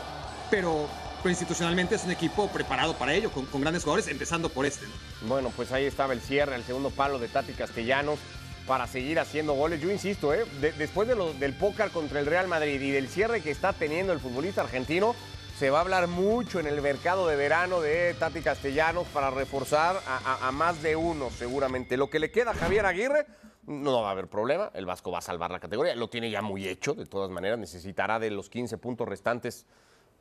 pero, 0.51 0.87
pero 1.27 1.33
institucionalmente 1.33 1.97
es 1.97 2.05
un 2.05 2.13
equipo 2.13 2.47
preparado 2.53 2.95
para 2.95 3.13
ello, 3.13 3.33
con, 3.33 3.61
grandes 3.61 3.83
jugadores, 3.83 4.07
empezando 4.07 4.49
por 4.49 4.65
este, 4.65 4.87
¿no? 4.87 4.93
Bueno, 5.27 5.51
pues 5.57 5.73
ahí 5.73 5.85
estaba 5.85 6.13
el 6.13 6.21
cierre, 6.21 6.55
el 6.55 6.63
segundo 6.63 6.91
palo 6.91 7.19
de 7.19 7.27
Tati 7.27 7.53
Castellanos 7.53 8.21
para 8.65 8.87
seguir 8.87 9.19
haciendo 9.19 9.55
goles. 9.55 9.81
Yo 9.81 9.91
insisto, 9.91 10.33
¿eh? 10.33 10.45
de- 10.61 10.71
después 10.71 11.09
del 11.09 11.55
póker 11.55 11.91
contra 11.91 12.21
el 12.21 12.27
Real 12.27 12.47
Madrid 12.47 12.81
y 12.81 12.93
del 12.93 13.09
cierre 13.09 13.41
que 13.41 13.51
está 13.51 13.73
teniendo 13.73 14.13
el 14.13 14.21
futbolista 14.21 14.61
argentino, 14.61 15.17
se 15.59 15.69
va 15.69 15.79
a 15.79 15.81
hablar 15.81 16.07
mucho 16.07 16.61
en 16.61 16.69
el 16.69 16.81
mercado 16.81 17.27
de 17.27 17.35
verano 17.35 17.81
de 17.81 18.15
Tati 18.15 18.41
Castellanos 18.41 19.09
para 19.09 19.33
reforzar 19.33 20.01
a, 20.07 20.19
a- 20.45 20.47
a 20.47 20.53
más 20.53 20.81
de 20.81 20.95
uno 20.95 21.31
seguramente. 21.37 21.97
Lo 21.97 22.09
que 22.09 22.21
le 22.21 22.31
queda 22.31 22.53
a 22.53 22.55
Javier 22.55 22.87
Aguirre, 22.87 23.27
no 23.67 24.01
va 24.03 24.11
a 24.11 24.13
haber 24.13 24.29
problema. 24.29 24.71
El 24.75 24.87
Vasco 24.87 25.11
va 25.11 25.19
a 25.19 25.23
salvar 25.23 25.51
la 25.51 25.59
categoría. 25.59 25.97
Lo 25.97 26.09
tiene 26.09 26.31
ya 26.31 26.41
muy 26.41 26.69
hecho, 26.69 26.95
de 26.95 27.07
todas 27.07 27.31
maneras. 27.33 27.59
Necesitará 27.59 28.21
de 28.21 28.31
los 28.31 28.49
15 28.49 28.79
puntos 28.79 29.09
restantes 29.09 29.67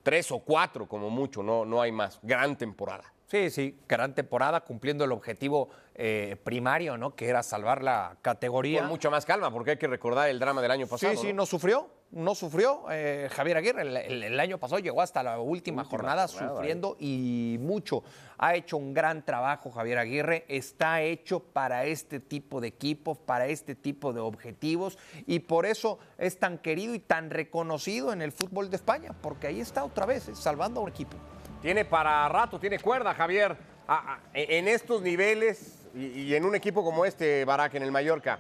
tres 0.05 0.31
o 0.31 0.38
cuatro 0.39 0.88
como 0.88 1.09
mucho, 1.09 1.41
no, 1.41 1.65
no 1.65 1.81
hay 1.81 1.91
más. 1.91 2.19
Gran 2.21 2.55
temporada. 2.55 3.12
Sí, 3.25 3.50
sí, 3.50 3.79
gran 3.89 4.13
temporada 4.13 4.62
cumpliendo 4.62 5.03
el 5.03 5.12
objetivo 5.12 5.69
eh, 5.95 6.38
primario, 6.43 6.95
¿no? 6.95 7.15
Que 7.15 7.27
era 7.27 7.41
salvar 7.41 7.81
la 7.83 8.15
categoría. 8.21 8.81
Con 8.81 8.89
mucha 8.89 9.09
más 9.09 9.25
calma, 9.25 9.51
porque 9.51 9.71
hay 9.71 9.77
que 9.77 9.88
recordar 9.88 10.29
el 10.29 10.38
drama 10.38 10.62
del 10.62 10.69
año 10.69 10.85
pasado. 10.85 11.12
Sí, 11.13 11.19
sí, 11.19 11.27
¿no? 11.33 11.38
no 11.38 11.45
sufrió, 11.47 11.89
no 12.15 12.34
sufrió. 12.34 12.86
Eh, 12.89 13.29
Javier 13.31 13.57
Aguirre 13.57 13.81
el, 13.84 13.95
el- 13.98 14.24
el 14.24 14.39
año 14.39 14.57
pasado 14.57 14.79
llegó 14.79 15.01
hasta 15.01 15.22
la 15.22 15.39
última, 15.39 15.84
Última 15.84 15.84
jornada, 15.86 16.27
jornada, 16.27 16.53
sufriendo 16.55 16.98
y 17.00 17.57
mucho. 17.60 18.03
Ha 18.38 18.55
hecho 18.55 18.77
un 18.77 18.93
gran 18.93 19.24
trabajo 19.24 19.69
Javier 19.72 19.98
Aguirre, 20.00 20.45
está 20.48 21.01
hecho 21.01 21.39
para 21.41 21.86
este 21.86 22.19
tipo 22.19 22.60
de 22.62 22.69
equipos, 22.69 23.17
para 23.19 23.48
este 23.48 23.75
tipo 23.75 24.12
de 24.13 24.19
objetivos 24.22 24.98
y 25.27 25.39
por 25.39 25.66
eso 25.66 26.00
es 26.18 26.39
tan 26.39 26.57
querido 26.57 26.96
y 26.96 27.00
tan 27.00 27.29
reconocido 27.29 28.11
en 28.11 28.22
el 28.22 28.31
fútbol 28.31 28.70
de 28.70 28.77
España, 28.77 29.11
porque 29.22 29.48
ahí 29.48 29.61
está 29.61 29.83
otra 29.83 30.05
vez, 30.05 30.27
eh, 30.29 30.35
salvando 30.35 30.79
a 30.79 30.83
un 30.83 30.89
equipo. 30.89 31.16
Tiene 31.61 31.85
para 31.85 32.27
rato, 32.29 32.59
tiene 32.59 32.79
cuerda, 32.79 33.13
Javier. 33.13 33.55
Ah, 33.87 34.18
ah, 34.18 34.20
en 34.33 34.68
estos 34.68 35.01
niveles 35.01 35.87
y, 35.94 36.05
y 36.22 36.35
en 36.35 36.44
un 36.46 36.55
equipo 36.55 36.83
como 36.83 37.05
este, 37.05 37.46
Barak, 37.46 37.75
en 37.75 37.83
el 37.83 37.92
Mallorca. 37.92 38.39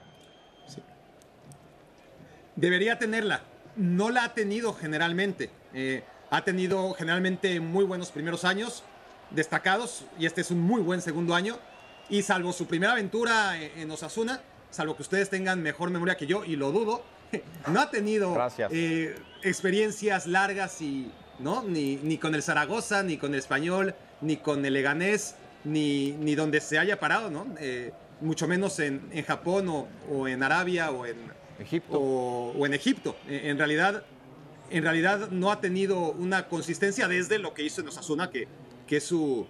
Debería 2.55 2.97
tenerla. 2.97 3.41
No 3.75 4.09
la 4.09 4.25
ha 4.25 4.33
tenido 4.33 4.73
generalmente. 4.73 5.49
Eh, 5.73 6.03
ha 6.29 6.43
tenido 6.43 6.93
generalmente 6.93 7.59
muy 7.59 7.85
buenos 7.85 8.11
primeros 8.11 8.45
años, 8.45 8.83
destacados, 9.31 10.05
y 10.17 10.25
este 10.25 10.41
es 10.41 10.51
un 10.51 10.61
muy 10.61 10.81
buen 10.81 11.01
segundo 11.01 11.35
año. 11.35 11.57
Y 12.09 12.21
salvo 12.21 12.53
su 12.53 12.67
primera 12.67 12.93
aventura 12.93 13.59
en 13.61 13.79
en 13.81 13.91
Osasuna, 13.91 14.41
salvo 14.69 14.95
que 14.95 15.01
ustedes 15.01 15.29
tengan 15.29 15.61
mejor 15.61 15.89
memoria 15.89 16.15
que 16.15 16.27
yo, 16.27 16.45
y 16.45 16.55
lo 16.55 16.71
dudo, 16.71 17.03
no 17.67 17.81
ha 17.81 17.89
tenido 17.89 18.37
eh, 18.69 19.15
experiencias 19.43 20.27
largas 20.27 20.81
y, 20.81 21.11
¿no? 21.39 21.63
Ni, 21.63 21.97
ni 21.97 22.17
con 22.17 22.35
el 22.35 22.43
Zaragoza, 22.43 23.03
ni 23.03 23.17
con 23.17 23.33
el 23.33 23.39
Español, 23.39 23.95
ni 24.21 24.37
con 24.37 24.65
el 24.65 24.73
Leganés, 24.73 25.35
ni, 25.63 26.11
ni 26.11 26.35
donde 26.35 26.61
se 26.61 26.77
haya 26.77 26.99
parado, 26.99 27.29
¿no? 27.29 27.47
Eh, 27.59 27.91
mucho 28.21 28.47
menos 28.47 28.79
en, 28.79 29.09
en 29.11 29.25
Japón 29.25 29.67
o, 29.67 29.87
o 30.09 30.27
en 30.27 30.41
Arabia 30.43 30.91
o 30.91 31.05
en, 31.05 31.17
Egipto. 31.59 31.99
o, 31.99 32.51
o 32.57 32.65
en 32.65 32.73
Egipto. 32.73 33.15
En, 33.27 33.45
en 33.51 33.57
realidad, 33.57 34.03
en 34.69 34.83
realidad 34.83 35.29
no 35.31 35.51
ha 35.51 35.61
tenido 35.61 36.11
una 36.11 36.47
consistencia 36.47 37.07
desde 37.07 37.39
lo 37.39 37.53
que 37.53 37.63
hizo 37.63 37.81
en 37.81 37.87
Osasuna, 37.87 38.29
que, 38.29 38.47
que 38.87 38.97
es 38.97 39.03
su, 39.03 39.45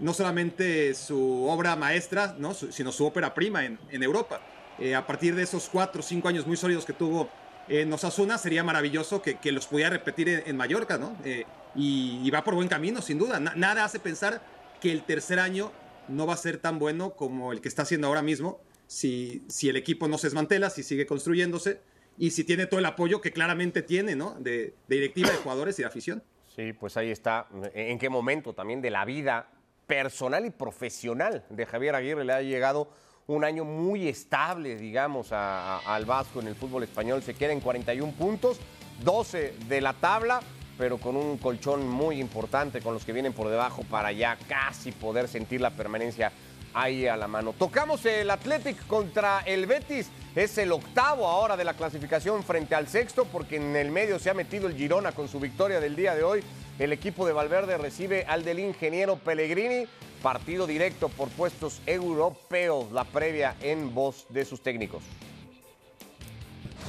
no 0.00 0.14
solamente 0.14 0.94
su 0.94 1.46
obra 1.48 1.76
maestra, 1.76 2.34
¿no? 2.38 2.54
Sino 2.54 2.92
su 2.92 3.04
ópera 3.06 3.34
prima 3.34 3.64
en, 3.64 3.78
en 3.90 4.02
Europa. 4.02 4.40
Eh, 4.78 4.94
a 4.94 5.06
partir 5.06 5.34
de 5.34 5.42
esos 5.42 5.68
cuatro 5.68 6.00
o 6.00 6.02
cinco 6.02 6.28
años 6.28 6.46
muy 6.46 6.56
sólidos 6.56 6.84
que 6.84 6.92
tuvo 6.94 7.28
en 7.68 7.92
Osasuna, 7.92 8.38
sería 8.38 8.64
maravilloso 8.64 9.20
que, 9.22 9.36
que 9.38 9.52
los 9.52 9.66
pudiera 9.66 9.90
repetir 9.90 10.42
en, 10.46 10.56
Mallorca, 10.56 10.98
¿no? 10.98 11.16
Eh, 11.24 11.44
y, 11.76 12.28
va 12.30 12.42
por 12.42 12.54
buen 12.54 12.66
camino, 12.68 13.00
sin 13.02 13.18
duda. 13.18 13.38
Na- 13.38 13.54
nada 13.54 13.84
hace 13.84 14.00
pensar 14.00 14.40
que 14.80 14.90
el 14.90 15.02
tercer 15.02 15.38
año 15.38 15.70
no 16.08 16.26
va 16.26 16.34
a 16.34 16.36
ser 16.36 16.56
tan 16.56 16.78
bueno 16.80 17.10
como 17.10 17.52
el 17.52 17.60
que 17.60 17.68
está 17.68 17.82
haciendo 17.82 18.06
ahora 18.08 18.22
mismo, 18.22 18.58
si, 18.90 19.44
si 19.48 19.68
el 19.68 19.76
equipo 19.76 20.08
no 20.08 20.18
se 20.18 20.26
desmantela, 20.26 20.68
si 20.68 20.82
sigue 20.82 21.06
construyéndose 21.06 21.80
y 22.18 22.32
si 22.32 22.42
tiene 22.42 22.66
todo 22.66 22.80
el 22.80 22.86
apoyo 22.86 23.20
que 23.20 23.30
claramente 23.30 23.82
tiene, 23.82 24.16
¿no? 24.16 24.34
De, 24.40 24.74
directiva, 24.88 25.30
de 25.30 25.36
jugadores 25.36 25.78
y 25.78 25.82
de 25.82 25.88
afición. 25.88 26.24
Sí, 26.56 26.72
pues 26.72 26.96
ahí 26.96 27.12
está. 27.12 27.46
¿En 27.72 28.00
qué 28.00 28.08
momento 28.08 28.52
también 28.52 28.82
de 28.82 28.90
la 28.90 29.04
vida 29.04 29.48
personal 29.86 30.44
y 30.44 30.50
profesional 30.50 31.44
de 31.50 31.66
Javier 31.66 31.94
Aguirre 31.94 32.24
le 32.24 32.32
ha 32.32 32.42
llegado 32.42 32.90
un 33.28 33.44
año 33.44 33.64
muy 33.64 34.08
estable, 34.08 34.76
digamos, 34.76 35.28
a- 35.30 35.78
al 35.78 36.04
Vasco 36.04 36.40
en 36.40 36.48
el 36.48 36.56
fútbol 36.56 36.82
español? 36.82 37.22
Se 37.22 37.34
queda 37.34 37.52
en 37.52 37.60
41 37.60 38.12
puntos, 38.14 38.58
12 39.04 39.54
de 39.68 39.80
la 39.80 39.92
tabla, 39.92 40.40
pero 40.76 40.98
con 40.98 41.14
un 41.16 41.38
colchón 41.38 41.88
muy 41.88 42.18
importante 42.20 42.80
con 42.80 42.92
los 42.94 43.04
que 43.04 43.12
vienen 43.12 43.34
por 43.34 43.48
debajo 43.50 43.84
para 43.88 44.10
ya 44.10 44.36
casi 44.48 44.90
poder 44.90 45.28
sentir 45.28 45.60
la 45.60 45.70
permanencia 45.70 46.32
ahí 46.74 47.06
a 47.06 47.16
la 47.16 47.26
mano. 47.28 47.52
Tocamos 47.58 48.04
el 48.06 48.30
Athletic 48.30 48.86
contra 48.86 49.40
el 49.40 49.66
Betis. 49.66 50.10
Es 50.34 50.56
el 50.58 50.70
octavo 50.72 51.26
ahora 51.26 51.56
de 51.56 51.64
la 51.64 51.74
clasificación 51.74 52.44
frente 52.44 52.74
al 52.74 52.86
sexto, 52.88 53.24
porque 53.24 53.56
en 53.56 53.74
el 53.74 53.90
medio 53.90 54.18
se 54.18 54.30
ha 54.30 54.34
metido 54.34 54.68
el 54.68 54.76
Girona 54.76 55.12
con 55.12 55.28
su 55.28 55.40
victoria 55.40 55.80
del 55.80 55.96
día 55.96 56.14
de 56.14 56.22
hoy. 56.22 56.42
El 56.78 56.92
equipo 56.92 57.26
de 57.26 57.32
Valverde 57.32 57.76
recibe 57.78 58.24
al 58.26 58.44
del 58.44 58.60
ingeniero 58.60 59.16
Pellegrini. 59.16 59.86
Partido 60.22 60.66
directo 60.66 61.08
por 61.08 61.28
puestos 61.30 61.80
europeos, 61.86 62.92
la 62.92 63.04
previa 63.04 63.56
en 63.62 63.94
voz 63.94 64.26
de 64.28 64.44
sus 64.44 64.62
técnicos. 64.62 65.02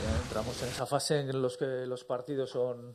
Ya 0.03 0.21
entramos 0.23 0.61
en 0.61 0.69
esa 0.69 0.85
fase 0.85 1.21
en 1.21 1.41
los 1.41 1.57
que 1.57 1.65
los 1.87 2.03
partidos 2.03 2.49
son 2.49 2.93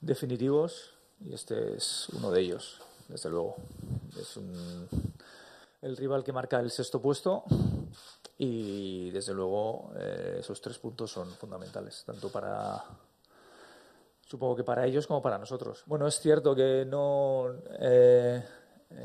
definitivos 0.00 0.94
y 1.24 1.32
este 1.34 1.76
es 1.76 2.08
uno 2.10 2.30
de 2.30 2.40
ellos, 2.42 2.80
desde 3.08 3.30
luego. 3.30 3.56
Es 4.20 4.36
un- 4.36 4.88
el 5.82 5.96
rival 5.96 6.24
que 6.24 6.32
marca 6.32 6.60
el 6.60 6.70
sexto 6.70 7.02
puesto 7.02 7.44
y 8.38 9.10
desde 9.10 9.34
luego 9.34 9.92
eh, 9.96 10.36
esos 10.40 10.60
tres 10.60 10.78
puntos 10.78 11.10
son 11.10 11.28
fundamentales, 11.32 12.04
tanto 12.06 12.30
para 12.30 12.82
supongo 14.26 14.56
que 14.56 14.64
para 14.64 14.86
ellos 14.86 15.06
como 15.06 15.20
para 15.20 15.38
nosotros. 15.38 15.82
Bueno, 15.86 16.06
es 16.06 16.18
cierto 16.18 16.54
que 16.54 16.86
no 16.86 17.46
eh, 17.78 18.42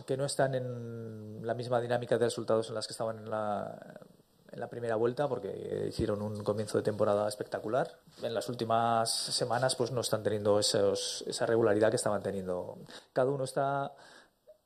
que 0.06 0.16
no 0.16 0.26
están 0.26 0.56
en 0.56 1.46
la 1.46 1.54
misma 1.54 1.82
dinámica 1.82 2.18
de 2.18 2.26
resultados 2.26 2.70
en 2.70 2.76
las 2.76 2.88
que 2.88 2.94
estaban 2.94 3.20
en 3.20 3.30
la 3.30 4.70
primera 4.70 4.96
vuelta 4.96 5.28
porque 5.28 5.86
hicieron 5.90 6.22
un 6.22 6.44
comienzo 6.44 6.78
de 6.78 6.84
temporada 6.84 7.28
espectacular. 7.28 8.00
En 8.22 8.34
las 8.34 8.50
últimas 8.50 9.10
semanas 9.12 9.76
pues 9.76 9.92
no 9.92 10.02
están 10.02 10.24
teniendo 10.24 10.60
esa 10.60 11.46
regularidad 11.46 11.90
que 11.90 11.96
estaban 11.96 12.22
teniendo. 12.22 12.78
Cada 13.13 13.32
uno 13.32 13.44
está 13.46 13.94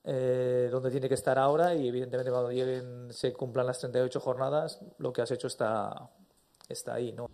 eh, 0.03 0.69
donde 0.71 0.89
tiene 0.89 1.07
que 1.07 1.13
estar 1.13 1.37
ahora 1.37 1.75
y 1.75 1.87
evidentemente 1.87 2.31
cuando 2.31 2.51
lleguen, 2.51 3.13
se 3.13 3.33
cumplan 3.33 3.67
las 3.67 3.79
38 3.79 4.19
jornadas, 4.19 4.79
lo 4.97 5.13
que 5.13 5.21
has 5.21 5.31
hecho 5.31 5.47
está, 5.47 6.09
está 6.67 6.95
ahí, 6.95 7.11
¿no? 7.11 7.27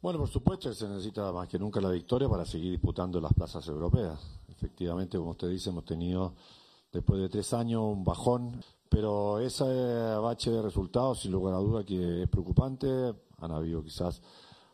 Bueno, 0.00 0.18
por 0.18 0.28
supuesto 0.28 0.72
se 0.74 0.88
necesita 0.88 1.30
más 1.30 1.46
que 1.46 1.60
nunca 1.60 1.80
la 1.80 1.90
victoria 1.90 2.28
para 2.28 2.44
seguir 2.44 2.72
disputando 2.72 3.20
las 3.20 3.32
plazas 3.34 3.68
europeas. 3.68 4.18
Efectivamente, 4.48 5.16
como 5.16 5.30
usted 5.30 5.48
dice, 5.48 5.70
hemos 5.70 5.84
tenido 5.84 6.34
después 6.92 7.20
de 7.20 7.28
tres 7.28 7.54
años 7.54 7.82
un 7.82 8.02
bajón, 8.02 8.60
pero 8.88 9.38
ese 9.38 9.64
bache 9.64 10.50
de 10.50 10.60
resultados, 10.60 11.20
sin 11.20 11.30
lugar 11.30 11.54
a 11.54 11.58
duda, 11.58 11.84
que 11.84 12.24
es 12.24 12.28
preocupante. 12.28 13.14
Han 13.38 13.52
habido 13.52 13.82
quizás 13.82 14.20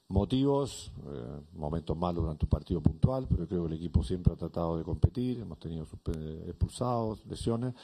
motivos, 0.08 0.90
eh, 1.06 1.40
momentos 1.54 1.96
malos 1.96 2.22
durante 2.22 2.46
un 2.46 2.48
partido 2.48 2.80
puntual, 2.80 3.26
pero 3.28 3.46
creo 3.46 3.62
que 3.62 3.74
el 3.74 3.78
equipo 3.78 4.02
siempre 4.02 4.32
ha 4.32 4.36
tratado 4.36 4.78
de 4.78 4.84
competir, 4.84 5.40
hemos 5.40 5.58
tenido 5.58 5.86
expulsados, 6.46 7.24
lesiones, 7.26 7.74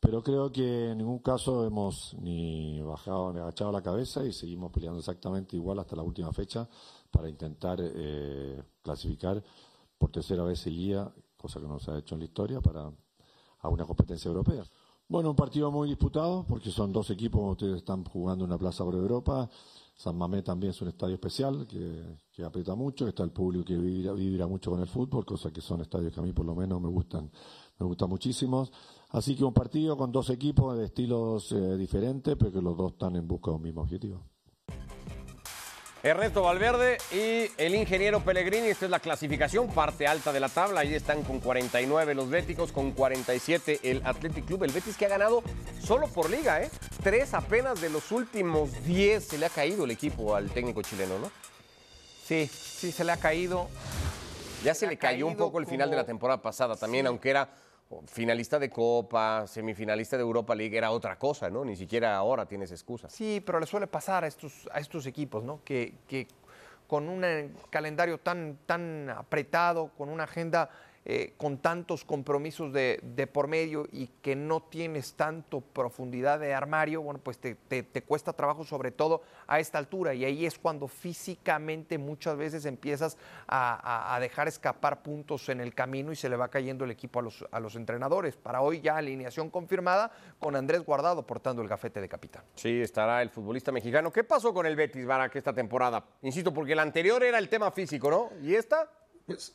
pero 0.00 0.22
creo 0.22 0.50
que 0.52 0.90
en 0.90 0.98
ningún 0.98 1.18
caso 1.20 1.64
hemos 1.64 2.14
ni 2.20 2.80
bajado 2.82 3.32
ni 3.32 3.40
agachado 3.40 3.72
la 3.72 3.82
cabeza 3.82 4.24
y 4.24 4.32
seguimos 4.32 4.70
peleando 4.72 4.98
exactamente 5.00 5.56
igual 5.56 5.78
hasta 5.78 5.96
la 5.96 6.02
última 6.02 6.32
fecha 6.32 6.68
para 7.10 7.28
intentar 7.28 7.78
eh, 7.80 8.62
clasificar 8.82 9.42
por 9.96 10.10
tercera 10.10 10.44
vez 10.44 10.60
seguida, 10.60 11.12
cosa 11.36 11.60
que 11.60 11.66
no 11.66 11.78
se 11.78 11.90
ha 11.90 11.98
hecho 11.98 12.14
en 12.14 12.20
la 12.20 12.26
historia, 12.26 12.60
para 12.60 12.92
a 13.60 13.68
una 13.68 13.84
competencia 13.84 14.28
europea. 14.28 14.64
Bueno, 15.08 15.30
un 15.30 15.36
partido 15.36 15.70
muy 15.70 15.88
disputado 15.88 16.44
porque 16.46 16.70
son 16.70 16.92
dos 16.92 17.10
equipos, 17.10 17.52
ustedes 17.52 17.78
están 17.78 18.04
jugando 18.04 18.44
una 18.44 18.58
plaza 18.58 18.84
por 18.84 18.94
Europa. 18.94 19.48
San 19.98 20.16
Mamé 20.16 20.42
también 20.42 20.70
es 20.70 20.80
un 20.80 20.88
estadio 20.88 21.14
especial 21.14 21.66
que, 21.66 22.44
aprieta 22.44 22.76
mucho, 22.76 23.08
está 23.08 23.24
el 23.24 23.32
público 23.32 23.64
que 23.64 23.76
vibra, 23.76 24.46
mucho 24.46 24.70
con 24.70 24.78
el 24.80 24.86
fútbol, 24.86 25.26
cosa 25.26 25.50
que 25.50 25.60
son 25.60 25.80
estadios 25.80 26.12
que 26.14 26.20
a 26.20 26.22
mí 26.22 26.32
por 26.32 26.46
lo 26.46 26.54
menos 26.54 26.80
me 26.80 26.88
gustan, 26.88 27.28
me 27.80 27.84
gustan 27.84 28.08
muchísimos. 28.08 28.70
Así 29.10 29.34
que 29.34 29.42
un 29.42 29.52
partido 29.52 29.96
con 29.96 30.12
dos 30.12 30.30
equipos 30.30 30.78
de 30.78 30.84
estilos 30.84 31.50
eh, 31.50 31.76
diferentes, 31.76 32.36
pero 32.38 32.52
que 32.52 32.62
los 32.62 32.76
dos 32.76 32.92
están 32.92 33.16
en 33.16 33.26
busca 33.26 33.50
de 33.50 33.56
un 33.56 33.62
mismo 33.62 33.80
objetivo. 33.80 34.22
Ernesto 36.02 36.42
Valverde 36.42 36.98
y 37.10 37.50
el 37.60 37.74
ingeniero 37.74 38.20
Pellegrini. 38.20 38.68
Esta 38.68 38.84
es 38.84 38.90
la 38.90 39.00
clasificación, 39.00 39.68
parte 39.68 40.06
alta 40.06 40.32
de 40.32 40.38
la 40.38 40.48
tabla. 40.48 40.80
Ahí 40.80 40.94
están 40.94 41.24
con 41.24 41.40
49 41.40 42.14
los 42.14 42.30
Béticos, 42.30 42.70
con 42.70 42.92
47 42.92 43.80
el 43.82 44.02
Athletic 44.04 44.44
Club. 44.46 44.62
El 44.62 44.70
Betis 44.70 44.96
que 44.96 45.06
ha 45.06 45.08
ganado 45.08 45.42
solo 45.82 46.06
por 46.06 46.30
liga, 46.30 46.62
¿eh? 46.62 46.70
Tres 47.02 47.34
apenas 47.34 47.80
de 47.80 47.90
los 47.90 48.12
últimos 48.12 48.84
10 48.84 49.24
se 49.24 49.38
le 49.38 49.46
ha 49.46 49.50
caído 49.50 49.84
el 49.84 49.90
equipo 49.90 50.36
al 50.36 50.50
técnico 50.50 50.82
chileno, 50.82 51.18
¿no? 51.18 51.32
Sí, 52.24 52.46
sí, 52.46 52.92
se 52.92 53.02
le 53.04 53.10
ha 53.10 53.16
caído. 53.16 53.68
Ya 54.62 54.74
se, 54.74 54.86
le 54.86 54.98
cayó 54.98 55.26
un 55.26 55.36
poco 55.36 55.58
el 55.58 55.66
final 55.66 55.90
de 55.90 55.96
la 55.96 56.04
temporada 56.04 56.40
pasada 56.40 56.76
también, 56.76 57.06
aunque 57.08 57.30
era 57.30 57.48
finalista 58.06 58.58
de 58.58 58.70
Copa, 58.70 59.46
semifinalista 59.46 60.16
de 60.16 60.22
Europa 60.22 60.54
League, 60.54 60.76
era 60.76 60.90
otra 60.90 61.18
cosa, 61.18 61.48
¿no? 61.50 61.64
Ni 61.64 61.76
siquiera 61.76 62.16
ahora 62.16 62.46
tienes 62.46 62.70
excusa. 62.70 63.08
Sí, 63.08 63.42
pero 63.44 63.60
le 63.60 63.66
suele 63.66 63.86
pasar 63.86 64.24
a 64.24 64.26
estos, 64.26 64.68
a 64.72 64.80
estos 64.80 65.06
equipos, 65.06 65.42
¿no? 65.42 65.60
Que, 65.64 65.94
que 66.06 66.28
con 66.86 67.08
un 67.08 67.24
eh, 67.24 67.50
calendario 67.70 68.18
tan, 68.18 68.58
tan 68.66 69.08
apretado, 69.10 69.90
con 69.96 70.08
una 70.08 70.24
agenda 70.24 70.70
eh, 71.04 71.32
con 71.36 71.58
tantos 71.58 72.04
compromisos 72.04 72.72
de, 72.72 73.30
por 73.32 73.48
medio 73.48 73.86
y 73.92 74.08
que 74.20 74.36
no 74.36 74.60
tienes 74.60 75.14
tanto 75.14 75.60
profundidad 75.60 76.38
de 76.38 76.52
armario, 76.52 77.00
bueno, 77.02 77.20
pues 77.22 77.38
te, 77.38 77.56
cuesta 78.06 78.32
trabajo 78.32 78.64
sobre 78.64 78.90
todo 78.90 79.22
a 79.46 79.58
esta 79.58 79.78
altura 79.78 80.14
y 80.14 80.24
ahí 80.24 80.44
es 80.44 80.58
cuando 80.58 80.86
físicamente 80.86 81.96
muchas 81.98 82.36
veces 82.36 82.66
empiezas 82.66 83.16
a, 83.46 84.18
dejar 84.20 84.48
escapar 84.48 85.02
puntos 85.02 85.48
en 85.48 85.60
el 85.60 85.74
camino 85.74 86.12
y 86.12 86.16
se 86.16 86.28
le 86.28 86.36
va 86.36 86.48
cayendo 86.48 86.84
el 86.84 86.90
equipo 86.90 87.20
a 87.20 87.22
los, 87.22 87.44
a 87.50 87.60
los 87.60 87.76
entrenadores. 87.76 88.36
Para 88.36 88.60
hoy 88.60 88.80
ya 88.80 88.96
alineación 88.96 89.50
confirmada 89.50 90.10
con 90.38 90.56
Andrés 90.56 90.84
Guardado 90.84 91.26
portando 91.26 91.62
el 91.62 91.68
gafete 91.68 92.00
de 92.00 92.08
capitán. 92.08 92.42
Sí, 92.54 92.80
estará 92.80 93.22
el 93.22 93.30
futbolista 93.30 93.72
mexicano. 93.72 94.12
¿Qué 94.12 94.24
pasó 94.24 94.52
con 94.52 94.66
el 94.66 94.76
Betis, 94.76 95.06
Barak, 95.06 95.34
esta 95.36 95.52
temporada? 95.52 96.04
Insisto, 96.22 96.52
porque 96.52 96.72
el 96.72 96.80
anterior 96.80 97.22
era 97.22 97.38
el 97.38 97.48
tema 97.48 97.70
físico, 97.70 98.10
¿no? 98.10 98.30
¿Y 98.42 98.54
esta? 98.54 98.90
Pues 99.26 99.54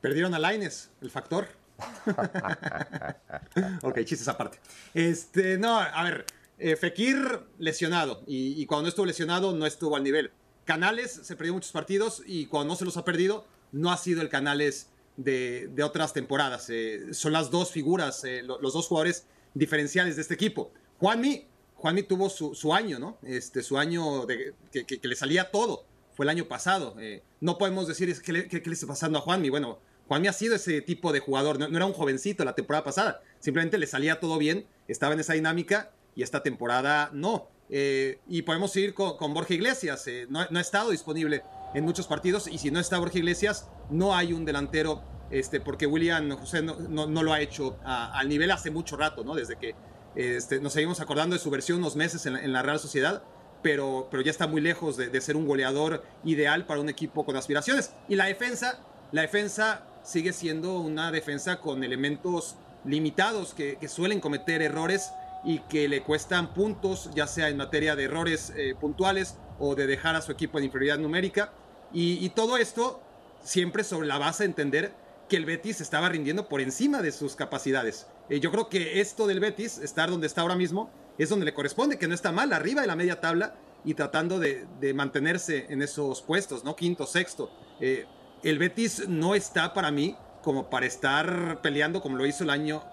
Perdieron 0.00 0.34
a 0.34 0.38
Laines, 0.38 0.90
el 1.00 1.10
factor. 1.10 1.48
ok, 3.82 3.98
chistes 4.04 4.28
aparte. 4.28 4.58
Este, 4.94 5.58
no, 5.58 5.78
a 5.78 6.04
ver, 6.04 6.24
eh, 6.58 6.76
Fekir 6.76 7.40
lesionado 7.58 8.22
y, 8.26 8.64
cuando 8.66 8.84
no 8.84 8.88
estuvo 8.88 9.06
lesionado 9.06 9.52
no 9.52 9.66
estuvo 9.66 9.96
al 9.96 10.02
nivel. 10.02 10.30
Canales 10.64 11.20
se 11.22 11.36
perdió 11.36 11.54
muchos 11.54 11.72
partidos 11.72 12.22
y 12.26 12.46
cuando 12.46 12.72
no 12.72 12.76
se 12.76 12.84
los 12.84 12.96
ha 12.96 13.04
perdido 13.04 13.46
no 13.72 13.92
ha 13.92 13.96
sido 13.96 14.22
el 14.22 14.28
Canales 14.28 14.88
de, 15.16 15.70
otras 15.82 16.12
temporadas. 16.12 16.68
Eh, 16.70 17.12
son 17.12 17.32
las 17.32 17.50
dos 17.50 17.70
figuras, 17.70 18.24
eh, 18.24 18.42
los 18.42 18.72
dos 18.72 18.86
jugadores 18.86 19.26
diferenciales 19.54 20.16
de 20.16 20.22
este 20.22 20.34
equipo. 20.34 20.72
Juanmi, 20.98 21.44
Juanmi 21.76 22.02
tuvo 22.04 22.30
su, 22.30 22.74
año, 22.74 22.98
¿no? 22.98 23.18
Este, 23.22 23.62
su 23.62 23.76
año 23.76 24.26
que, 24.26 24.54
le 25.02 25.16
salía 25.16 25.50
todo. 25.50 25.84
Fue 26.14 26.24
el 26.24 26.30
año 26.30 26.48
pasado. 26.48 26.96
no 27.40 27.58
podemos 27.58 27.86
decir 27.86 28.14
qué 28.22 28.32
le, 28.32 28.48
qué 28.48 28.62
le 28.64 28.72
está 28.72 28.86
pasando 28.86 29.18
a 29.18 29.20
Juanmi. 29.20 29.50
Bueno, 29.50 29.78
Juanmi 30.08 30.28
ha 30.28 30.32
sido 30.32 30.54
ese 30.54 30.80
tipo 30.80 31.12
de 31.12 31.20
jugador, 31.20 31.58
no, 31.58 31.66
era 31.66 31.86
un 31.86 31.92
jovencito 31.92 32.44
la 32.44 32.54
temporada 32.54 32.84
pasada, 32.84 33.22
simplemente 33.40 33.78
le 33.78 33.86
salía 33.86 34.20
todo 34.20 34.38
bien, 34.38 34.66
estaba 34.88 35.14
en 35.14 35.20
esa 35.20 35.32
dinámica 35.32 35.90
y 36.14 36.22
esta 36.22 36.42
temporada 36.42 37.10
no. 37.12 37.48
Eh, 37.68 38.20
y 38.28 38.42
podemos 38.42 38.70
seguir 38.70 38.94
con, 38.94 39.16
con 39.16 39.34
Borja 39.34 39.54
Iglesias, 39.54 40.06
eh, 40.06 40.26
no, 40.30 40.40
ha 40.40 40.60
estado 40.60 40.90
disponible 40.90 41.42
en 41.74 41.84
muchos 41.84 42.06
partidos 42.06 42.46
y 42.46 42.58
si 42.58 42.70
no 42.70 42.78
está 42.78 42.98
Borja 42.98 43.18
Iglesias, 43.18 43.68
no 43.90 44.14
hay 44.14 44.32
un 44.32 44.44
delantero, 44.44 45.02
este, 45.30 45.60
porque 45.60 45.86
William 45.86 46.30
José 46.36 46.62
no, 46.62 47.06
lo 47.06 47.32
ha 47.32 47.40
hecho 47.40 47.76
al 47.84 48.28
nivel 48.28 48.52
hace 48.52 48.70
mucho 48.70 48.96
rato, 48.96 49.24
¿no? 49.24 49.34
desde 49.34 49.56
que 49.56 49.74
este, 50.14 50.60
nos 50.60 50.72
seguimos 50.72 51.00
acordando 51.00 51.34
de 51.34 51.40
su 51.40 51.50
versión 51.50 51.78
unos 51.78 51.96
meses 51.96 52.24
en 52.26 52.52
la, 52.52 52.62
Real 52.62 52.78
Sociedad. 52.78 53.22
Pero, 53.62 54.06
pero 54.10 54.22
ya 54.22 54.30
está 54.30 54.46
muy 54.46 54.60
lejos 54.60 54.96
de 54.96 55.20
ser 55.20 55.34
un 55.34 55.44
goleador 55.44 56.04
ideal 56.24 56.66
para 56.66 56.78
un 56.78 56.88
equipo 56.88 57.24
con 57.24 57.34
aspiraciones. 57.36 57.90
Y 58.08 58.14
la 58.14 58.26
defensa, 58.26 58.78
la 59.10 59.22
defensa 59.22 59.84
sigue 60.06 60.32
siendo 60.32 60.78
una 60.78 61.10
defensa 61.10 61.60
con 61.60 61.82
elementos 61.82 62.54
limitados 62.84 63.54
que, 63.54 63.76
suelen 63.88 64.20
cometer 64.20 64.62
errores 64.62 65.10
y 65.44 65.58
que 65.60 65.88
le 65.88 66.02
cuestan 66.02 66.54
puntos, 66.54 67.10
ya 67.14 67.26
sea 67.26 67.48
en 67.48 67.56
materia 67.56 67.96
de 67.96 68.04
errores 68.04 68.52
eh, 68.56 68.74
puntuales 68.80 69.36
o 69.58 69.74
de 69.74 69.86
dejar 69.86 70.14
a 70.14 70.22
su 70.22 70.30
equipo 70.30 70.58
en 70.58 70.64
inferioridad 70.64 70.98
numérica. 70.98 71.52
Y, 71.92 72.28
todo 72.30 72.56
esto 72.56 73.00
siempre 73.42 73.84
sobre 73.84 74.06
la 74.06 74.18
base 74.18 74.42
de 74.42 74.48
entender 74.48 74.92
que 75.28 75.36
el 75.36 75.44
Betis 75.44 75.80
estaba 75.80 76.08
rindiendo 76.08 76.48
por 76.48 76.60
encima 76.60 77.02
de 77.02 77.10
sus 77.10 77.34
capacidades. 77.36 78.06
Eh, 78.28 78.38
yo 78.38 78.50
creo 78.50 78.68
que 78.68 79.00
esto 79.00 79.26
del 79.26 79.40
Betis, 79.40 79.78
estar 79.78 80.10
donde 80.10 80.26
está 80.26 80.42
ahora 80.42 80.56
mismo, 80.56 80.90
es 81.18 81.30
donde 81.30 81.46
le 81.46 81.54
corresponde, 81.54 81.98
que 81.98 82.06
no 82.06 82.14
está 82.14 82.32
mal, 82.32 82.52
arriba 82.52 82.82
de 82.82 82.86
la 82.86 82.96
media 82.96 83.20
tabla 83.20 83.56
y 83.84 83.94
tratando 83.94 84.38
de, 84.38 84.66
mantenerse 84.94 85.66
en 85.68 85.80
esos 85.80 86.22
puestos, 86.22 86.64
¿no? 86.64 86.76
Quinto, 86.76 87.06
sexto. 87.06 87.50
Eh, 87.80 88.04
el 88.50 88.60
Betis 88.60 89.08
no 89.08 89.34
está 89.34 89.74
para 89.74 89.90
mí 89.90 90.16
como 90.40 90.70
para 90.70 90.86
estar 90.86 91.60
peleando 91.62 92.00
como 92.00 92.16
lo 92.16 92.24
hizo 92.26 92.44
el 92.44 92.50
año, 92.50 92.84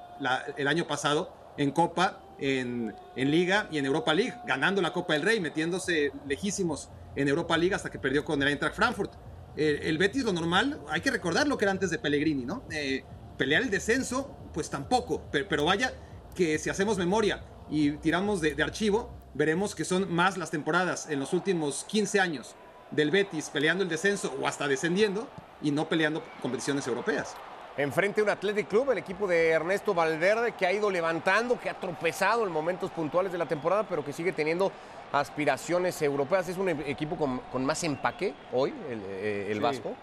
el 0.58 0.68
año 0.68 0.88
pasado 0.88 1.32
en 1.58 1.70
Copa, 1.70 2.24
en, 2.39 2.96
Liga 3.16 3.68
y 3.70 3.78
en 3.78 3.86
Europa 3.86 4.16
League, 4.16 4.34
ganando 4.48 4.82
la 4.82 4.92
Copa 4.92 5.13
del 5.13 5.22
Rey, 5.22 5.39
metiéndose 5.39 6.12
lejísimos 6.28 6.89
en 7.16 7.28
Europa 7.28 7.56
League 7.56 7.76
hasta 7.76 7.92
que 7.92 8.00
perdió 8.00 8.26
con 8.26 8.42
el 8.42 8.48
Eintracht 8.48 8.76
Frankfurt. 8.76 9.13
El, 9.56 10.00
Betis, 10.00 10.24
lo 10.24 10.34
normal, 10.34 10.82
hay 10.89 11.02
que 11.02 11.12
recordar 11.12 11.48
lo 11.48 11.56
que 11.56 11.66
era 11.66 11.72
antes 11.72 11.92
de 11.92 12.00
Pellegrini, 12.00 12.46
¿no? 12.46 12.63
Eh, 12.72 13.04
pelear 13.38 13.62
el 13.62 13.70
descenso, 13.70 14.36
pues 14.56 14.72
tampoco, 14.72 15.22
pero, 15.32 15.66
vaya 15.66 15.94
que 16.34 16.58
si 16.58 16.72
hacemos 16.72 16.98
memoria 16.98 17.44
y 17.70 17.92
tiramos 17.98 18.42
de, 18.42 18.56
de 18.56 18.63
archivo, 18.63 19.12
veremos 19.36 19.76
que 19.76 19.86
son 19.86 20.12
más 20.12 20.36
las 20.36 20.50
temporadas 20.50 21.08
en 21.12 21.20
los 21.20 21.32
últimos 21.32 21.84
15 21.84 22.20
años 22.20 22.56
del 22.89 23.12
Betis 23.12 23.50
peleando 23.50 23.84
el 23.84 23.89
descenso 23.89 24.34
o 24.42 24.48
hasta 24.48 24.68
descendiendo 24.68 25.28
y 25.63 25.71
no 25.71 25.88
peleando 25.88 26.21
competiciones 26.41 26.86
europeas. 26.86 27.36
Enfrente 27.76 28.21
un 28.21 28.30
Athletic 28.30 28.67
Club, 28.67 28.91
el 28.91 28.99
equipo 28.99 29.26
de 29.26 29.49
Ernesto 29.49 29.95
Valverde, 29.95 30.52
que 30.52 30.67
ha 30.67 30.71
ido 30.71 30.91
levantando, 30.91 31.60
que 31.60 31.71
ha 31.71 31.80
tropezado 31.80 32.45
en 32.45 32.52
momentos 32.52 32.91
puntuales 32.91 33.32
de 33.32 33.39
la 33.39 33.47
temporada, 33.47 33.84
pero 33.84 34.06
que 34.06 34.13
sigue 34.13 34.32
teniendo 34.32 34.71
aspiraciones 35.12 35.99
europeas. 36.04 36.47
Es 36.49 36.58
un 36.58 36.69
equipo 36.69 37.15
con, 37.17 37.65
más 37.65 37.84
empaque 37.84 38.36
hoy, 38.52 38.71
el, 38.89 39.02
eh, 39.08 39.60
Vasco. 39.60 39.95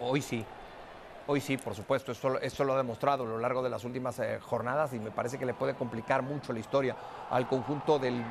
hoy 0.00 0.22
sí. 0.22 0.44
Hoy 1.30 1.42
sí, 1.42 1.58
por 1.58 1.74
supuesto, 1.74 2.12
esto, 2.12 2.64
lo 2.64 2.72
ha 2.72 2.76
demostrado 2.78 3.24
a 3.24 3.26
lo 3.26 3.38
largo 3.38 3.62
de 3.62 3.68
las 3.68 3.84
últimas 3.84 4.18
eh, 4.18 4.38
jornadas 4.40 4.94
y 4.94 4.98
me 4.98 5.10
parece 5.10 5.38
que 5.38 5.44
le 5.44 5.52
puede 5.52 5.74
complicar 5.74 6.22
mucho 6.22 6.54
la 6.54 6.60
historia 6.60 6.96
al 7.28 7.46
conjunto 7.46 7.98
del, 7.98 8.24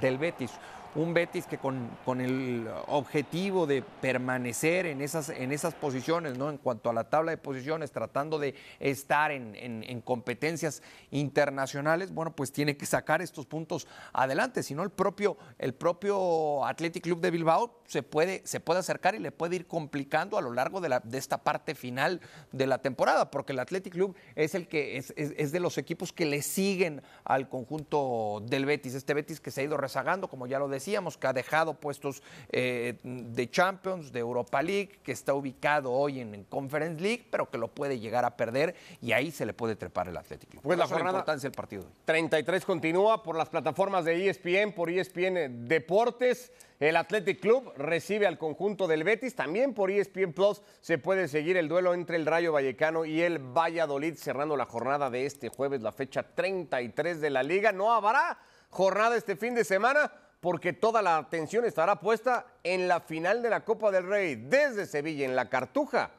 del 0.00 0.18
Betis. 0.18 0.52
Un 0.94 1.14
Betis 1.14 1.46
que 1.46 1.58
con, 1.58 1.88
con 2.04 2.20
el 2.20 2.66
objetivo 2.88 3.66
de 3.66 3.82
permanecer 3.82 4.86
en 4.86 5.00
esas, 5.02 5.28
en 5.28 5.52
esas 5.52 5.74
posiciones, 5.74 6.36
¿no? 6.38 6.50
En 6.50 6.56
cuanto 6.58 6.90
a 6.90 6.92
la 6.92 7.04
tabla 7.04 7.30
de 7.30 7.36
posiciones, 7.36 7.92
tratando 7.92 8.38
de 8.38 8.54
estar 8.80 9.30
en, 9.30 9.54
en- 9.54 9.84
en 9.84 10.00
competencias 10.00 10.82
internacionales, 11.10 12.12
bueno, 12.12 12.34
pues 12.34 12.52
tiene 12.52 12.76
que 12.76 12.86
sacar 12.86 13.22
estos 13.22 13.46
puntos 13.46 13.86
adelante, 14.12 14.62
si 14.62 14.74
no 14.74 14.82
el 14.82 14.90
propio, 14.90 15.36
el 15.58 15.74
propio 15.74 16.64
Athletic 16.64 17.02
Club 17.04 17.20
de 17.20 17.30
Bilbao 17.30 17.80
se 17.86 18.02
puede, 18.02 18.42
se 18.44 18.58
puede 18.60 18.80
acercar 18.80 19.14
y 19.14 19.18
le 19.18 19.30
puede 19.30 19.56
ir 19.56 19.66
complicando 19.66 20.36
a 20.38 20.40
lo 20.42 20.52
largo 20.52 20.80
de, 20.80 20.88
la, 20.88 21.00
de 21.00 21.18
esta 21.18 21.38
parte 21.38 21.74
final 21.74 22.20
de 22.52 22.66
la 22.66 22.78
temporada, 22.78 23.30
porque 23.30 23.52
el 23.52 23.58
Athletic 23.58 23.92
Club 23.92 24.16
es 24.34 24.54
el 24.54 24.66
que 24.68 24.96
es, 24.96 25.12
es- 25.16 25.34
es 25.36 25.52
de 25.52 25.60
los 25.60 25.78
equipos 25.78 26.12
que 26.12 26.26
le 26.26 26.42
siguen 26.42 27.02
al 27.24 27.48
conjunto 27.48 28.42
del 28.46 28.64
Betis, 28.66 28.94
este 28.94 29.14
Betis 29.14 29.40
que 29.40 29.50
se 29.50 29.60
ha 29.60 29.64
ido 29.64 29.76
rezagando, 29.76 30.28
como 30.28 30.46
ya 30.46 30.58
lo 30.58 30.68
decíamos, 30.78 31.16
que 31.18 31.26
ha 31.26 31.32
dejado 31.32 31.74
puestos 31.74 32.22
eh, 32.50 32.98
de 33.02 33.50
Champions, 33.50 34.10
de 34.12 34.20
Europa 34.20 34.62
League, 34.62 34.98
que 35.02 35.12
está 35.12 35.34
ubicado 35.34 35.92
hoy 35.92 36.20
en, 36.20 36.34
en 36.34 36.44
Conference 36.44 37.00
League, 37.00 37.26
pero 37.30 37.50
que 37.50 37.58
lo 37.58 37.68
puede 37.68 37.98
llegar 38.00 38.24
a 38.24 38.36
perder 38.36 38.74
y 39.00 39.12
ahí 39.12 39.30
se 39.30 39.44
le 39.46 39.52
puede 39.52 39.76
trepar 39.76 40.08
el 40.08 40.16
Athletic 40.16 40.48
Club. 40.50 40.62
Pues 40.62 40.76
Por 40.76 40.78
la 40.78 40.84
eso 40.84 40.94
jornada- 40.94 41.18
importancia 41.18 41.48
del 41.48 41.56
partido. 41.56 41.82
de 41.82 41.88
hoy. 41.88 41.94
33 42.04 42.64
continúa 42.64 43.22
por 43.22 43.36
las 43.36 43.48
plataformas 43.48 44.04
de 44.04 44.28
ESPN, 44.28 44.72
por 44.74 44.90
ESPN 44.90 45.66
Deportes. 45.68 46.52
El 46.80 46.96
Athletic 46.96 47.40
Club 47.40 47.72
recibe 47.76 48.26
al 48.26 48.38
conjunto 48.38 48.86
del 48.86 49.02
Betis. 49.02 49.34
También 49.34 49.74
por 49.74 49.90
ESPN 49.90 50.32
Plus 50.32 50.62
se 50.80 50.96
puede 50.98 51.26
seguir 51.26 51.56
el 51.56 51.66
duelo 51.68 51.92
entre 51.92 52.16
el 52.16 52.24
Rayo 52.24 52.52
Vallecano 52.52 53.04
y 53.04 53.20
el 53.20 53.38
Valladolid, 53.40 54.14
cerrando 54.14 54.56
la 54.56 54.64
jornada 54.64 55.10
de 55.10 55.26
este 55.26 55.48
jueves, 55.48 55.82
la 55.82 55.90
fecha 55.90 56.22
33 56.22 57.20
de 57.20 57.30
la 57.30 57.42
liga. 57.42 57.72
No 57.72 57.92
habrá 57.92 58.38
jornada 58.70 59.16
este 59.16 59.34
fin 59.34 59.54
de 59.56 59.64
semana 59.64 60.12
porque 60.40 60.72
toda 60.72 61.02
la 61.02 61.16
atención 61.16 61.64
estará 61.64 62.00
puesta 62.00 62.46
en 62.62 62.88
la 62.88 63.00
final 63.00 63.42
de 63.42 63.50
la 63.50 63.64
Copa 63.64 63.90
del 63.90 64.06
Rey 64.06 64.36
desde 64.36 64.86
Sevilla, 64.86 65.24
en 65.24 65.36
la 65.36 65.48
Cartuja, 65.48 66.10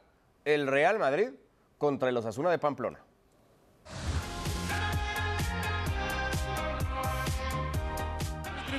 el 0.44 0.66
Real 0.66 0.98
Madrid 0.98 1.30
contra 1.78 2.08
el 2.08 2.16
Osasuna 2.16 2.50
de 2.50 2.58
Pamplona. 2.58 3.00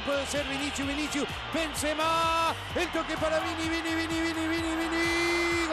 puede 0.05 0.25
ser 0.25 0.45
Vinicius, 0.47 0.87
Vinicius, 0.87 1.27
Benzema, 1.53 2.55
el 2.75 2.87
toque 2.91 3.15
para 3.17 3.39
Vini, 3.39 3.69
Vini, 3.69 3.95
Vini, 3.95 4.21
Vini, 4.21 4.47
Vini, 4.47 4.75
Vini, 4.75 5.67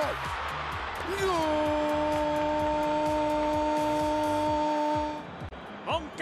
gol. 1.25 2.08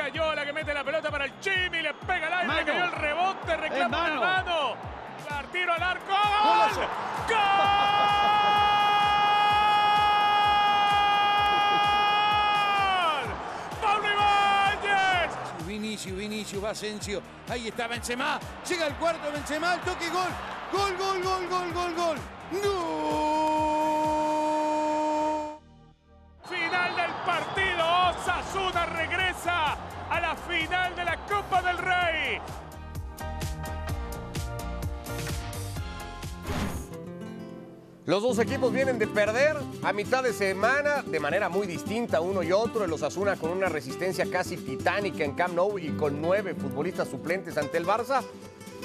Moncayola 0.06 0.44
que 0.44 0.52
mete 0.52 0.72
la 0.72 0.84
pelota 0.84 1.10
para 1.10 1.24
el 1.24 1.40
Chimi, 1.40 1.82
le 1.82 1.92
pega 1.94 2.28
al 2.28 2.32
aire, 2.34 2.46
Mano. 2.46 2.66
cayó 2.66 2.84
el 2.84 2.92
rebote, 2.92 3.56
reclama 3.56 3.74
Es 3.74 3.78
la 3.80 3.88
mano. 3.88 4.20
mano. 4.20 4.74
La 5.28 5.42
tiro 5.50 5.72
al 5.72 5.82
arco. 5.82 6.12
¡Gol! 6.12 6.86
¡Gol! 11.96 13.34
¡Pablo 13.82 14.08
Ibáñez! 14.12 15.32
Vinicius, 15.66 16.16
Vinicius, 16.16 16.64
va 16.64 16.70
Asensio, 16.70 17.20
ahí 17.48 17.68
está 17.68 17.86
Benzema, 17.88 18.38
llega 18.68 18.86
el 18.86 18.94
cuarto 18.94 19.32
Benzema, 19.32 19.74
el 19.74 19.80
toque, 19.80 20.08
gol, 20.10 20.30
gol, 20.72 20.96
gol, 20.96 21.22
gol, 21.22 21.48
gol, 21.48 21.72
gol, 21.72 21.94
gol. 21.94 22.18
¡Gol! 22.62 23.45
Final 30.48 30.94
de 30.96 31.04
la 31.04 31.16
Copa 31.26 31.62
del 31.62 31.78
Rey. 31.78 32.40
Los 38.04 38.22
dos 38.22 38.38
equipos 38.38 38.72
vienen 38.72 39.00
de 39.00 39.08
perder 39.08 39.56
a 39.82 39.92
mitad 39.92 40.22
de 40.22 40.32
semana 40.32 41.02
de 41.02 41.18
manera 41.18 41.48
muy 41.48 41.66
distinta 41.66 42.20
uno 42.20 42.44
y 42.44 42.52
otro. 42.52 42.84
El 42.84 42.92
Osasuna 42.92 43.34
con 43.34 43.50
una 43.50 43.68
resistencia 43.68 44.30
casi 44.30 44.56
titánica 44.56 45.24
en 45.24 45.32
Camp 45.32 45.54
Nou 45.54 45.76
y 45.76 45.88
con 45.96 46.22
nueve 46.22 46.54
futbolistas 46.54 47.08
suplentes 47.08 47.58
ante 47.58 47.78
el 47.78 47.84
Barça. 47.84 48.22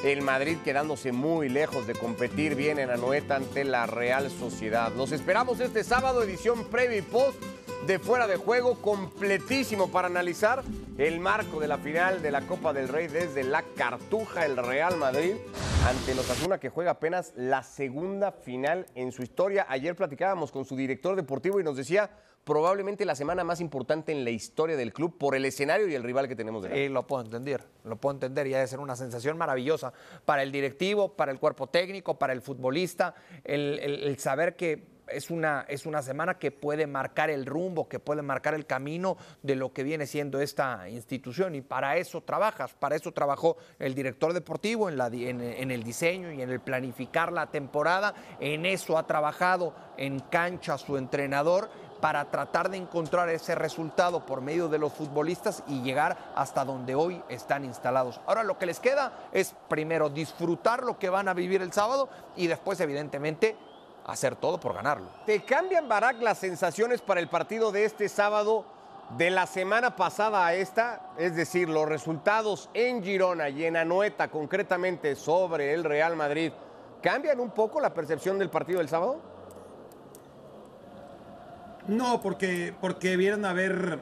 El 0.04 0.24
Madrid 0.24 0.58
quedándose 0.64 1.12
muy 1.12 1.50
lejos 1.50 1.86
de 1.86 1.94
competir 1.94 2.56
bien 2.56 2.80
en 2.80 2.90
Anoeta 2.90 3.36
ante 3.36 3.64
la 3.64 3.86
Real 3.86 4.32
Sociedad. 4.32 4.92
Los 4.98 5.12
esperamos 5.12 5.60
este 5.60 5.84
sábado, 5.84 6.24
edición 6.24 6.66
previa 6.66 6.98
y 6.98 7.04
post 7.04 7.40
de 7.86 8.00
fuera 8.00 8.26
de 8.26 8.38
juego, 8.38 8.82
completísimo 8.82 9.92
para 9.92 10.08
analizar 10.08 10.64
el 10.98 11.20
marco 11.20 11.60
de 11.60 11.68
la 11.68 11.78
final 11.78 12.22
de 12.22 12.32
la 12.32 12.42
Copa 12.42 12.74
del 12.74 12.88
Rey 12.88 13.08
desde 13.08 13.44
la 13.44 13.64
Cartuja, 13.76 14.46
el 14.46 14.58
Real 14.58 14.98
Madrid, 14.98 15.36
ante 15.88 16.12
el 16.12 16.20
Osasuna 16.20 16.60
que 16.60 16.70
juega 16.70 16.92
apenas 16.92 17.34
la 17.36 17.64
segunda 17.64 18.32
final 18.32 18.86
en 18.96 19.12
su 19.12 19.24
historia. 19.24 19.66
Ayer 19.70 19.96
platicábamos 19.96 20.52
con 20.52 20.66
su 20.66 20.76
director 20.76 21.16
deportivo 21.16 21.60
y 21.60 21.64
nos 21.64 21.78
decía 21.78 22.10
probablemente 22.44 23.06
la 23.06 23.16
semana 23.16 23.44
más 23.44 23.62
importante 23.62 24.12
en 24.12 24.24
la 24.24 24.32
historia 24.32 24.76
del 24.76 24.94
club 24.94 25.18
por 25.18 25.36
el 25.36 25.46
escenario 25.46 25.88
y 25.88 25.96
el 25.96 26.04
rival 26.04 26.28
que 26.28 26.36
tenemos 26.36 26.64
delante. 26.64 26.86
Eh, 26.86 26.90
lo 26.90 27.08
puedo 27.08 27.24
entender, 27.24 27.64
lo 27.84 27.96
puedo 27.96 28.16
entender 28.16 28.48
y 28.48 28.54
ha 28.56 28.60
de 28.60 28.68
ser 28.68 28.80
una 28.80 28.96
sensación 28.96 29.38
maravillosa 29.38 29.94
para 30.26 30.44
el 30.44 30.52
directivo, 30.52 31.14
para 31.14 31.32
el 31.32 31.40
cuerpo 31.40 31.68
técnico, 31.68 32.20
para 32.20 32.34
el 32.34 32.42
futbolista, 32.42 33.16
el 33.44 34.18
saber 34.20 34.56
que 34.56 35.01
es 35.14 35.30
una, 35.30 35.66
es 35.68 35.86
una 35.86 36.02
semana 36.02 36.40
que 36.40 36.52
puede 36.52 36.88
marcar 36.88 37.30
el 37.30 37.46
rumbo, 37.46 37.88
que 37.88 38.00
puede 38.00 38.22
marcar 38.22 38.54
el 38.54 38.66
camino 38.66 39.18
de 39.42 39.56
lo 39.56 39.74
que 39.74 39.84
viene 39.84 40.08
siendo 40.08 40.40
esta 40.42 40.90
institución 40.90 41.56
y 41.56 41.62
para 41.62 41.98
eso 41.98 42.22
trabajas, 42.22 42.74
para 42.74 42.96
eso 42.96 43.12
trabajó 43.12 43.58
el 43.80 43.94
director 43.96 44.34
deportivo 44.34 44.90
en, 44.90 44.98
la 44.98 45.08
en- 45.08 45.42
en 45.42 45.72
el 45.72 45.84
diseño 45.84 46.32
y 46.32 46.42
en 46.42 46.50
el 46.50 46.60
planificar 46.60 47.32
la 47.32 47.48
temporada, 47.48 48.14
en 48.40 48.66
eso 48.66 48.98
ha 48.98 49.06
trabajado 49.08 49.74
en 49.98 50.20
cancha 50.20 50.78
su 50.78 50.98
entrenador 50.98 51.70
para 52.02 52.32
tratar 52.32 52.70
de 52.72 52.78
encontrar 52.78 53.30
ese 53.30 53.54
resultado 53.54 54.26
por 54.26 54.42
medio 54.42 54.68
de 54.68 54.80
los 54.80 54.92
futbolistas 54.92 55.64
y 55.68 55.84
llegar 55.84 56.18
hasta 56.36 56.66
donde 56.66 56.96
hoy 56.96 57.22
están 57.30 57.64
instalados. 57.64 58.20
Ahora 58.26 58.44
lo 58.44 58.58
que 58.58 58.66
les 58.66 58.80
queda 58.80 59.30
es 59.32 59.54
primero 59.70 60.10
disfrutar 60.10 60.84
lo 60.84 60.98
que 60.98 61.10
van 61.12 61.28
a 61.28 61.36
vivir 61.36 61.62
el 61.62 61.72
sábado 61.72 62.10
y 62.36 62.48
después 62.48 62.80
evidentemente 62.80 63.56
hacer 64.06 64.36
todo 64.36 64.60
por 64.60 64.74
ganarlo. 64.74 65.08
¿Te 65.26 65.44
cambian, 65.44 65.88
Barak, 65.88 66.22
las 66.22 66.38
sensaciones 66.40 67.02
para 67.02 67.20
el 67.20 67.28
partido 67.28 67.72
de 67.72 67.86
este 67.86 68.10
sábado 68.10 68.66
de 69.18 69.30
la 69.30 69.46
semana 69.46 69.96
pasada 69.96 70.46
a 70.46 70.54
esta? 70.54 71.12
Es 71.18 71.36
decir, 71.36 71.70
los 71.70 71.88
resultados 71.88 72.70
en 72.74 73.04
Girona 73.04 73.50
y 73.50 73.66
en 73.66 73.78
Anoeta, 73.78 74.30
concretamente 74.30 75.16
sobre 75.16 75.74
el 75.74 75.84
Real 75.84 76.16
Madrid, 76.16 76.52
¿cambian 77.02 77.40
un 77.40 77.52
poco 77.52 77.80
la 77.82 77.94
percepción 77.94 78.40
del 78.40 78.50
partido 78.50 78.80
del 78.80 78.90
sábado? 78.90 79.20
No, 81.88 82.22
porque, 82.22 82.74
porque 82.80 83.18
vieron 83.18 83.44
a 83.46 83.54
ver. 83.54 84.00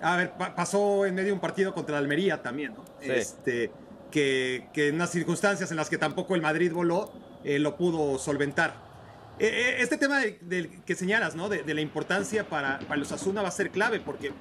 A 0.00 0.16
ver, 0.16 0.30
pa- 0.32 0.54
pasó 0.54 1.04
en 1.06 1.14
medio 1.16 1.34
un 1.34 1.40
partido 1.40 1.74
contra 1.74 1.98
el 1.98 2.04
Almería 2.04 2.40
también, 2.40 2.74
¿no? 2.74 2.84
Sí. 3.00 3.10
Este, 3.10 3.72
que, 4.12 4.68
que 4.72 4.88
en 4.88 4.94
unas 4.94 5.10
circunstancias 5.10 5.70
en 5.72 5.76
las 5.76 5.90
que 5.90 5.98
tampoco 5.98 6.36
el 6.36 6.40
Madrid 6.42 6.72
voló, 6.72 7.10
eh, 7.42 7.58
lo 7.58 7.76
pudo 7.76 8.16
solventar. 8.18 8.87
Eh, 9.38 9.46
eh, 9.46 9.76
este 9.80 9.96
tema 9.96 10.18
de- 10.20 10.38
del 10.42 10.68
que 10.84 10.94
señalas, 10.94 11.34
¿no? 11.36 11.48
De, 11.48 11.62
de 11.62 11.74
la 11.74 11.80
importancia 11.80 12.48
para, 12.48 12.80
para 12.80 12.96
los 12.98 13.12
Asuna 13.12 13.42
va 13.42 13.48
a 13.48 13.52
ser 13.52 13.70
clave 13.70 14.00
porque 14.00 14.32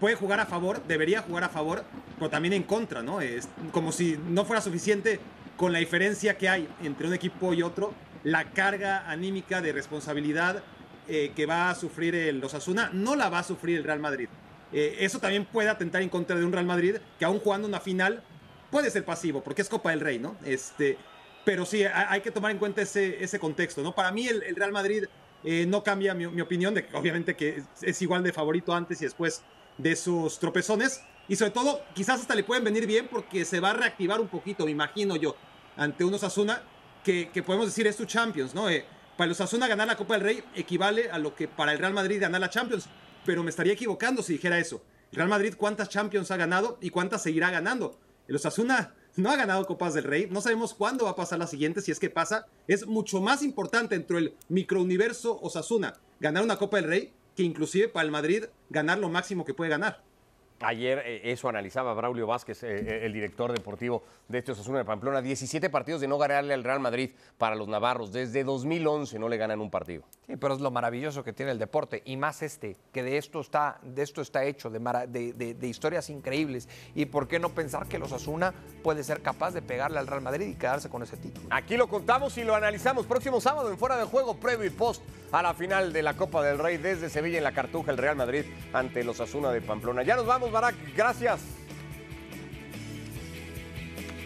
puede 0.00 0.16
jugar 0.16 0.40
a 0.40 0.46
favor, 0.46 0.82
debería 0.86 1.22
jugar 1.22 1.44
a 1.44 1.48
favor, 1.48 1.84
pero 2.18 2.30
también 2.30 2.52
en 2.52 2.64
contra, 2.64 3.02
¿no? 3.02 3.20
Es 3.20 3.48
como 3.72 3.92
si 3.92 4.18
no 4.28 4.44
fuera 4.44 4.60
suficiente 4.60 5.20
con 5.56 5.72
la 5.72 5.78
diferencia 5.78 6.36
que 6.36 6.48
hay 6.48 6.68
entre 6.82 7.06
un 7.06 7.14
equipo 7.14 7.54
y 7.54 7.62
otro, 7.62 7.94
la 8.24 8.50
carga 8.50 9.08
anímica 9.08 9.60
de 9.62 9.72
responsabilidad 9.72 10.62
eh, 11.06 11.32
que 11.36 11.46
va 11.46 11.70
a 11.70 11.74
sufrir 11.74 12.14
el 12.14 12.42
Osasuna, 12.42 12.90
no 12.92 13.14
la 13.14 13.28
va 13.28 13.38
a 13.40 13.44
sufrir 13.44 13.76
el 13.78 13.84
Real 13.84 14.00
Madrid. 14.00 14.28
Eh, 14.72 14.96
eso 15.00 15.20
también 15.20 15.44
puede 15.44 15.68
atentar 15.68 16.02
en 16.02 16.08
contra 16.08 16.34
de 16.36 16.44
un 16.44 16.50
Real 16.52 16.66
Madrid 16.66 16.96
que 17.18 17.24
aún 17.24 17.38
jugando 17.38 17.68
una 17.68 17.78
final 17.78 18.22
puede 18.70 18.90
ser 18.90 19.04
pasivo, 19.04 19.44
porque 19.44 19.62
es 19.62 19.68
Copa 19.68 19.90
del 19.90 20.00
Rey, 20.00 20.18
¿no? 20.18 20.34
Este, 20.44 20.98
pero 21.44 21.64
sí, 21.66 21.84
ha- 21.84 22.10
hay 22.10 22.20
que 22.20 22.30
tomar 22.30 22.50
en 22.50 22.58
cuenta 22.58 22.82
ese, 22.82 23.22
ese 23.22 23.38
contexto, 23.38 23.82
¿no? 23.82 23.94
Para 23.94 24.10
mí 24.12 24.26
el, 24.28 24.42
el 24.42 24.56
Real 24.56 24.72
Madrid 24.72 25.04
eh, 25.44 25.66
no 25.68 25.82
cambia 25.82 26.14
mi, 26.14 26.26
mi 26.26 26.40
opinión 26.40 26.74
de 26.74 26.86
que 26.86 26.96
obviamente 26.96 27.36
que 27.36 27.62
es, 27.82 28.02
igual 28.02 28.22
de 28.22 28.32
favorito 28.32 28.74
antes 28.74 29.00
y 29.00 29.04
después 29.04 29.42
de 29.78 29.92
esos 29.92 30.38
tropezones. 30.38 31.02
Y 31.28 31.36
sobre 31.36 31.52
todo, 31.52 31.82
quizás 31.94 32.20
hasta 32.20 32.34
le 32.34 32.44
pueden 32.44 32.64
venir 32.64 32.86
bien 32.86 33.08
porque 33.08 33.44
se 33.44 33.60
va 33.60 33.70
a 33.70 33.74
reactivar 33.74 34.20
un 34.20 34.28
poquito, 34.28 34.64
me 34.64 34.70
imagino 34.70 35.16
yo, 35.16 35.36
ante 35.76 36.04
unos 36.04 36.22
Asuna 36.24 36.62
que, 37.02 37.30
que 37.30 37.42
podemos 37.42 37.66
decir 37.66 37.86
es 37.86 37.96
su 37.96 38.04
Champions, 38.04 38.54
¿no? 38.54 38.68
Eh, 38.68 38.84
para 39.16 39.28
los 39.28 39.40
Asuna 39.40 39.68
ganar 39.68 39.86
la 39.86 39.96
Copa 39.96 40.14
del 40.14 40.22
Rey 40.22 40.44
equivale 40.54 41.10
a 41.10 41.18
lo 41.18 41.34
que 41.34 41.46
para 41.48 41.72
el 41.72 41.78
Real 41.78 41.92
Madrid 41.94 42.20
ganar 42.20 42.40
la 42.40 42.50
Champions. 42.50 42.88
Pero 43.24 43.42
me 43.42 43.50
estaría 43.50 43.72
equivocando 43.72 44.22
si 44.22 44.34
dijera 44.34 44.58
eso. 44.58 44.82
El 45.12 45.16
Real 45.16 45.28
Madrid 45.28 45.54
cuántas 45.56 45.88
Champions 45.88 46.30
ha 46.30 46.36
ganado 46.36 46.78
y 46.80 46.90
cuántas 46.90 47.22
seguirá 47.22 47.50
ganando. 47.50 47.98
El 48.28 48.36
Osasuna 48.36 48.94
no 49.16 49.30
ha 49.30 49.36
ganado 49.36 49.66
Copas 49.66 49.94
del 49.94 50.04
Rey. 50.04 50.28
No 50.30 50.40
sabemos 50.40 50.74
cuándo 50.74 51.04
va 51.04 51.12
a 51.12 51.16
pasar 51.16 51.38
la 51.38 51.46
siguiente, 51.46 51.80
si 51.80 51.90
es 51.90 52.00
que 52.00 52.10
pasa. 52.10 52.46
Es 52.66 52.86
mucho 52.86 53.20
más 53.20 53.42
importante 53.42 53.94
dentro 53.94 54.16
del 54.16 54.34
microuniverso 54.48 55.38
Osasuna 55.40 55.94
ganar 56.20 56.42
una 56.42 56.58
Copa 56.58 56.78
del 56.78 56.86
Rey 56.86 57.12
que 57.36 57.42
inclusive 57.42 57.88
para 57.88 58.04
el 58.04 58.12
Madrid 58.12 58.44
ganar 58.70 58.98
lo 58.98 59.08
máximo 59.08 59.44
que 59.44 59.54
puede 59.54 59.70
ganar. 59.70 60.02
Ayer 60.60 61.02
eh, 61.04 61.20
eso 61.32 61.48
analizaba 61.48 61.92
Braulio 61.94 62.26
Vázquez, 62.26 62.62
eh, 62.62 62.68
eh, 62.78 63.00
el 63.06 63.12
director 63.12 63.52
deportivo 63.52 64.02
de 64.28 64.38
este 64.38 64.52
Osasuna 64.52 64.78
de 64.78 64.84
Pamplona. 64.84 65.20
17 65.20 65.68
partidos 65.68 66.00
de 66.00 66.08
no 66.08 66.16
ganarle 66.16 66.54
al 66.54 66.64
Real 66.64 66.80
Madrid 66.80 67.10
para 67.38 67.54
los 67.56 67.68
navarros. 67.68 68.12
Desde 68.12 68.44
2011 68.44 69.18
no 69.18 69.28
le 69.28 69.36
ganan 69.36 69.60
un 69.60 69.70
partido. 69.70 70.04
Sí, 70.26 70.36
pero 70.36 70.54
es 70.54 70.60
lo 70.60 70.70
maravilloso 70.70 71.22
que 71.24 71.32
tiene 71.32 71.52
el 71.52 71.58
deporte 71.58 72.02
y 72.06 72.16
más 72.16 72.40
este, 72.42 72.76
que 72.92 73.02
de 73.02 73.18
esto 73.18 73.40
está, 73.40 73.78
de 73.82 74.02
esto 74.02 74.22
está 74.22 74.44
hecho, 74.44 74.70
de, 74.70 74.78
mara- 74.78 75.06
de- 75.06 75.32
de- 75.34 75.54
de 75.54 75.66
historias 75.66 76.08
increíbles. 76.08 76.68
Y 76.94 77.06
por 77.06 77.28
qué 77.28 77.38
no 77.38 77.50
pensar 77.50 77.86
que 77.86 77.98
los 77.98 78.12
Asuna 78.12 78.54
puede 78.82 79.02
ser 79.04 79.20
capaz 79.22 79.50
de 79.52 79.60
pegarle 79.60 79.98
al 79.98 80.06
Real 80.06 80.22
Madrid 80.22 80.46
y 80.46 80.54
quedarse 80.54 80.88
con 80.88 81.02
ese 81.02 81.16
título. 81.16 81.46
Aquí 81.50 81.76
lo 81.76 81.88
contamos 81.88 82.38
y 82.38 82.44
lo 82.44 82.54
analizamos. 82.54 83.06
Próximo 83.06 83.40
sábado 83.40 83.70
en 83.70 83.76
Fuera 83.76 83.96
de 83.96 84.04
Juego, 84.04 84.36
previo 84.38 84.64
y 84.66 84.70
post 84.70 85.02
a 85.32 85.42
la 85.42 85.52
final 85.52 85.92
de 85.92 86.02
la 86.02 86.14
Copa 86.16 86.42
del 86.44 86.58
Rey 86.58 86.76
desde 86.76 87.10
Sevilla 87.10 87.38
en 87.38 87.44
la 87.44 87.52
Cartuja, 87.52 87.90
el 87.90 87.98
Real 87.98 88.14
Madrid 88.16 88.44
ante 88.72 89.02
los 89.02 89.20
Asuna 89.20 89.50
de 89.50 89.60
Pamplona. 89.60 90.02
Ya 90.04 90.14
nos 90.16 90.26
vamos, 90.26 90.52
Barak. 90.54 90.74
Gracias. 90.96 91.42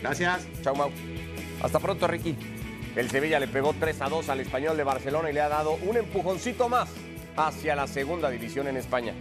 Gracias. 0.00 0.46
Chau, 0.62 0.76
Mau. 0.76 0.90
Hasta 1.60 1.80
pronto, 1.80 2.06
Ricky. 2.06 2.36
El 2.94 3.10
Sevilla 3.10 3.40
le 3.40 3.48
pegó 3.48 3.74
3 3.78 4.00
a 4.02 4.08
2 4.08 4.28
al 4.28 4.40
español 4.40 4.76
de 4.76 4.84
Barcelona 4.84 5.30
y 5.30 5.32
le 5.32 5.40
ha 5.40 5.48
dado 5.48 5.72
un 5.74 5.96
empujoncito 5.96 6.68
más 6.68 6.88
hacia 7.36 7.74
la 7.74 7.86
segunda 7.86 8.30
división 8.30 8.68
en 8.68 8.76
España. 8.76 9.14